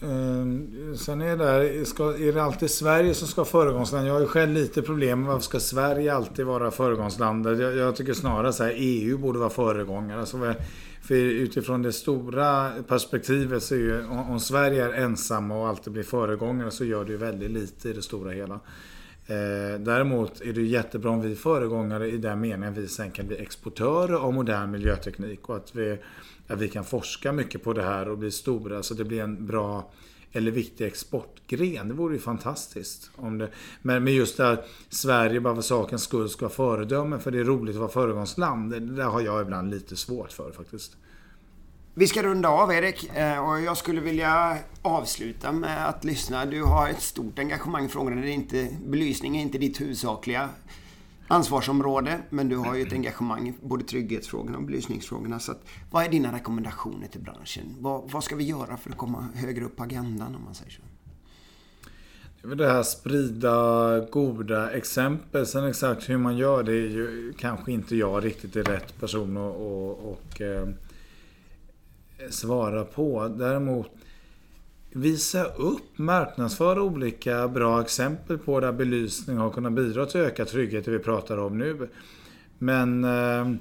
Ehm, 0.00 0.96
sen 0.96 1.20
är 1.20 1.36
det, 1.36 1.84
ska, 1.84 2.04
är 2.04 2.32
det 2.32 2.42
alltid 2.42 2.70
Sverige 2.70 3.14
som 3.14 3.28
ska 3.28 3.40
vara 3.40 3.50
föregångsland? 3.50 4.08
Jag 4.08 4.12
har 4.12 4.20
ju 4.20 4.26
själv 4.26 4.52
lite 4.52 4.82
problem 4.82 5.20
med 5.20 5.28
varför 5.28 5.44
ska 5.44 5.60
Sverige 5.60 6.14
alltid 6.14 6.46
vara 6.46 6.70
föregångsland? 6.70 7.46
Jag, 7.46 7.76
jag 7.76 7.96
tycker 7.96 8.14
snarare 8.14 8.52
så 8.52 8.64
här, 8.64 8.72
EU 8.76 9.18
borde 9.18 9.38
vara 9.38 9.50
föregångare. 9.50 10.20
Alltså, 10.20 10.54
för 11.02 11.14
utifrån 11.14 11.82
det 11.82 11.92
stora 11.92 12.70
perspektivet 12.88 13.62
så 13.62 13.74
är 13.74 13.78
ju, 13.78 14.06
om 14.06 14.40
Sverige 14.40 14.84
är 14.84 14.92
ensamma 14.92 15.58
och 15.58 15.68
alltid 15.68 15.92
blir 15.92 16.02
föregångare 16.02 16.70
så 16.70 16.84
gör 16.84 17.04
det 17.04 17.10
ju 17.10 17.16
väldigt 17.16 17.50
lite 17.50 17.88
i 17.88 17.92
det 17.92 18.02
stora 18.02 18.30
hela. 18.30 18.60
Eh, 19.28 19.80
däremot 19.80 20.40
är 20.40 20.52
det 20.52 20.62
jättebra 20.62 21.10
om 21.10 21.20
vi 21.20 21.32
är 21.32 21.36
föregångare 21.36 22.08
i 22.08 22.16
den 22.16 22.40
meningen 22.40 22.72
att 22.72 22.78
vi 22.78 22.88
sen 22.88 23.10
kan 23.10 23.26
bli 23.26 23.36
exportörer 23.36 24.14
av 24.14 24.34
modern 24.34 24.70
miljöteknik 24.70 25.48
och 25.48 25.56
att 25.56 25.74
vi, 25.74 25.98
att 26.48 26.58
vi 26.60 26.68
kan 26.68 26.84
forska 26.84 27.32
mycket 27.32 27.64
på 27.64 27.72
det 27.72 27.82
här 27.82 28.08
och 28.08 28.18
bli 28.18 28.30
stora 28.30 28.82
så 28.82 28.94
det 28.94 29.04
blir 29.04 29.22
en 29.22 29.46
bra 29.46 29.90
eller 30.32 30.50
viktig 30.50 30.86
exportgren. 30.86 31.88
Det 31.88 31.94
vore 31.94 32.14
ju 32.14 32.20
fantastiskt. 32.20 33.10
Om 33.16 33.38
det, 33.38 33.50
men, 33.82 34.04
med 34.04 34.14
just 34.14 34.36
det 34.36 34.50
att 34.50 34.68
Sverige 34.88 35.40
bara 35.40 35.54
för 35.54 35.62
sakens 35.62 36.02
skull 36.02 36.28
ska 36.28 36.44
vara 36.44 36.54
föredöme 36.54 37.18
för 37.18 37.30
det 37.30 37.38
är 37.38 37.44
roligt 37.44 37.74
att 37.74 37.80
vara 37.80 37.90
föregångsland. 37.90 38.70
Det 38.70 38.80
där 38.80 39.04
har 39.04 39.20
jag 39.20 39.42
ibland 39.42 39.70
lite 39.70 39.96
svårt 39.96 40.32
för 40.32 40.52
faktiskt. 40.52 40.96
Vi 41.94 42.06
ska 42.06 42.22
runda 42.22 42.48
av 42.48 42.72
Erik 42.72 43.16
eh, 43.16 43.48
och 43.48 43.60
jag 43.60 43.76
skulle 43.76 44.00
vilja 44.00 44.58
avsluta 44.82 45.52
med 45.52 45.88
att 45.88 46.04
lyssna. 46.04 46.46
Du 46.46 46.62
har 46.62 46.88
ett 46.88 47.02
stort 47.02 47.38
engagemang 47.38 47.84
i 47.84 47.88
frågorna. 47.88 48.20
Det 48.20 48.30
är 48.30 48.32
inte, 48.32 48.68
belysning 48.86 49.36
är 49.36 49.42
inte 49.42 49.58
ditt 49.58 49.80
huvudsakliga 49.80 50.48
ansvarsområde, 51.28 52.18
men 52.30 52.48
du 52.48 52.56
har 52.56 52.74
ju 52.74 52.82
ett 52.82 52.92
engagemang 52.92 53.48
i 53.48 53.54
både 53.60 53.84
trygghetsfrågorna 53.84 54.58
och 54.58 54.64
belysningsfrågorna. 54.64 55.38
Så 55.40 55.52
att, 55.52 55.64
vad 55.90 56.04
är 56.04 56.08
dina 56.08 56.32
rekommendationer 56.32 57.08
till 57.08 57.20
branschen? 57.20 57.74
Vad, 57.78 58.10
vad 58.10 58.24
ska 58.24 58.36
vi 58.36 58.44
göra 58.44 58.76
för 58.76 58.90
att 58.90 58.96
komma 58.96 59.28
högre 59.34 59.64
upp 59.64 59.76
på 59.76 59.82
agendan 59.82 60.34
om 60.34 60.44
man 60.44 60.54
säger 60.54 60.70
så? 60.70 60.82
Det 62.40 62.46
är 62.46 62.48
väl 62.48 62.58
det 62.58 62.72
här 62.72 62.82
sprida 62.82 64.00
goda 64.10 64.70
exempel. 64.70 65.46
Sen 65.46 65.64
exakt 65.64 66.08
hur 66.08 66.16
man 66.16 66.36
gör 66.36 66.62
det 66.62 66.72
är 66.72 66.88
ju 66.88 67.32
kanske 67.38 67.72
inte 67.72 67.96
jag 67.96 68.24
riktigt 68.24 68.56
är 68.56 68.64
rätt 68.64 69.00
person 69.00 69.36
att 69.36 69.56
och, 69.56 70.12
och, 70.12 70.40
eh, 70.40 70.68
svara 72.30 72.84
på. 72.84 73.28
Däremot 73.28 73.90
visa 74.96 75.44
upp, 75.44 75.98
marknadsföra 75.98 76.82
olika 76.82 77.48
bra 77.48 77.80
exempel 77.80 78.38
på 78.38 78.60
där 78.60 78.72
belysning 78.72 79.36
har 79.36 79.50
kunnat 79.50 79.72
bidra 79.72 80.06
till 80.06 80.20
ökad 80.20 80.48
trygghet, 80.48 80.84
det 80.84 80.90
vi 80.90 80.98
pratar 80.98 81.38
om 81.38 81.58
nu. 81.58 81.88
Men 82.58 83.04
eh, 83.04 83.54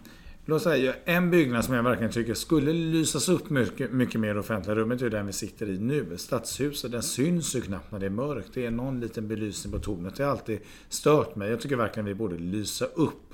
låt 0.45 0.61
säga, 0.61 0.93
en 1.05 1.31
byggnad 1.31 1.65
som 1.65 1.73
jag 1.73 1.83
verkligen 1.83 2.11
tycker 2.11 2.33
skulle 2.33 2.73
lysas 2.73 3.29
upp 3.29 3.49
mycket, 3.49 3.91
mycket 3.91 4.21
mer 4.21 4.35
i 4.35 4.37
offentliga 4.37 4.75
rummet 4.75 5.01
är 5.01 5.09
den 5.09 5.25
vi 5.25 5.33
sitter 5.33 5.69
i 5.69 5.79
nu. 5.79 6.17
Stadshuset, 6.17 6.91
den 6.91 7.03
syns 7.03 7.55
ju 7.55 7.61
knappt 7.61 7.91
när 7.91 7.99
det 7.99 8.05
är 8.05 8.09
mörkt. 8.09 8.49
Det 8.53 8.65
är 8.65 8.71
någon 8.71 8.99
liten 8.99 9.27
belysning 9.27 9.73
på 9.73 9.79
tornet. 9.79 10.15
Det 10.15 10.23
har 10.23 10.31
alltid 10.31 10.59
stört 10.89 11.35
mig. 11.35 11.49
Jag 11.49 11.61
tycker 11.61 11.75
verkligen 11.75 12.05
vi 12.05 12.15
borde 12.15 12.37
lysa 12.37 12.85
upp 12.85 13.33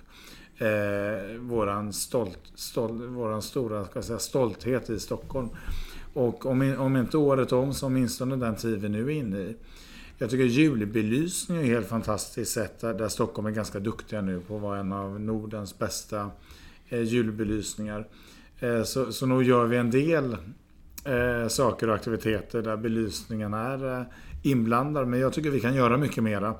eh, 0.57 1.37
våran, 1.39 1.93
stolt, 1.93 2.39
stolt, 2.55 3.01
våran 3.01 3.41
stora 3.41 3.85
ska 3.85 4.01
säga, 4.01 4.19
stolthet 4.19 4.89
i 4.89 4.99
Stockholm. 4.99 5.49
Och 6.13 6.45
om, 6.45 6.75
om 6.77 6.95
inte 6.95 7.17
året 7.17 7.51
om 7.51 7.73
så 7.73 7.85
åtminstone 7.85 8.35
den 8.35 8.55
tid 8.55 8.81
vi 8.81 8.89
nu 8.89 9.05
är 9.05 9.09
inne 9.09 9.37
i. 9.37 9.55
Jag 10.17 10.29
tycker 10.29 10.43
julbelysning 10.43 11.57
är 11.57 11.63
helt 11.63 11.87
fantastiskt 11.87 12.51
sätt 12.51 12.79
där, 12.79 12.93
där 12.93 13.07
Stockholm 13.07 13.45
är 13.45 13.51
ganska 13.51 13.79
duktiga 13.79 14.21
nu 14.21 14.39
på 14.39 14.55
att 14.55 14.61
vara 14.61 14.79
en 14.79 14.91
av 14.91 15.21
Nordens 15.21 15.79
bästa 15.79 16.31
eh, 16.89 17.01
julbelysningar. 17.01 18.07
Eh, 18.59 18.83
så, 18.83 19.11
så 19.11 19.25
nog 19.25 19.43
gör 19.43 19.65
vi 19.65 19.77
en 19.77 19.91
del 19.91 20.37
eh, 21.05 21.47
saker 21.47 21.89
och 21.89 21.95
aktiviteter 21.95 22.61
där 22.61 22.77
belysningen 22.77 23.53
är 23.53 23.99
eh, 23.99 24.05
inblandad. 24.43 25.07
Men 25.07 25.19
jag 25.19 25.33
tycker 25.33 25.49
vi 25.49 25.59
kan 25.59 25.75
göra 25.75 25.97
mycket 25.97 26.23
mera. 26.23 26.55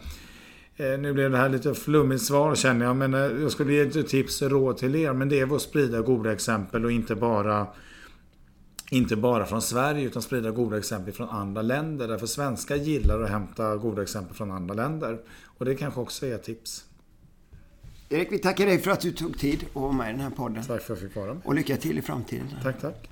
Eh, 0.76 1.00
nu 1.00 1.14
blev 1.14 1.32
det 1.32 1.38
här 1.38 1.50
lite 1.50 1.74
flummigt 1.74 2.24
svar 2.24 2.56
känner 2.56 2.86
jag, 2.86 2.96
men 2.96 3.14
eh, 3.14 3.20
jag 3.20 3.52
skulle 3.52 3.74
ge 3.74 3.84
lite 3.84 4.04
tips 4.04 4.42
och 4.42 4.52
råd 4.52 4.78
till 4.78 4.96
er. 4.96 5.14
Men 5.14 5.30
det 5.30 5.40
är 5.40 5.56
att 5.56 5.62
sprida 5.62 6.02
goda 6.02 6.32
exempel 6.32 6.86
och 6.86 6.92
inte 6.92 7.16
bara 7.16 7.68
inte 8.93 9.15
bara 9.15 9.45
från 9.45 9.62
Sverige 9.62 10.06
utan 10.06 10.21
sprida 10.21 10.51
goda 10.51 10.77
exempel 10.77 11.13
från 11.13 11.30
andra 11.30 11.62
länder. 11.62 12.08
Därför 12.08 12.25
svenskar 12.25 12.75
gillar 12.75 13.21
att 13.21 13.30
hämta 13.30 13.75
goda 13.75 14.01
exempel 14.01 14.36
från 14.36 14.51
andra 14.51 14.73
länder. 14.73 15.19
Och 15.58 15.65
det 15.65 15.75
kanske 15.75 15.99
också 15.99 16.25
är 16.25 16.36
ett 16.36 16.43
tips. 16.43 16.86
Erik, 18.10 18.32
vi 18.32 18.39
tackar 18.39 18.65
dig 18.65 18.80
för 18.80 18.91
att 18.91 18.99
du 18.99 19.12
tog 19.12 19.39
tid 19.39 19.65
att 19.69 19.75
vara 19.75 19.91
med 19.91 20.10
i 20.10 20.12
den 20.12 20.21
här 20.21 20.30
podden. 20.30 20.63
Tack 20.63 20.67
för 20.67 20.93
att 20.93 21.01
jag 21.01 21.10
fick 21.10 21.15
vara 21.15 21.38
Och 21.43 21.56
lycka 21.56 21.77
till 21.77 21.97
i 21.97 22.01
framtiden. 22.01 22.47
Tack, 22.63 22.82
tack. 22.82 23.10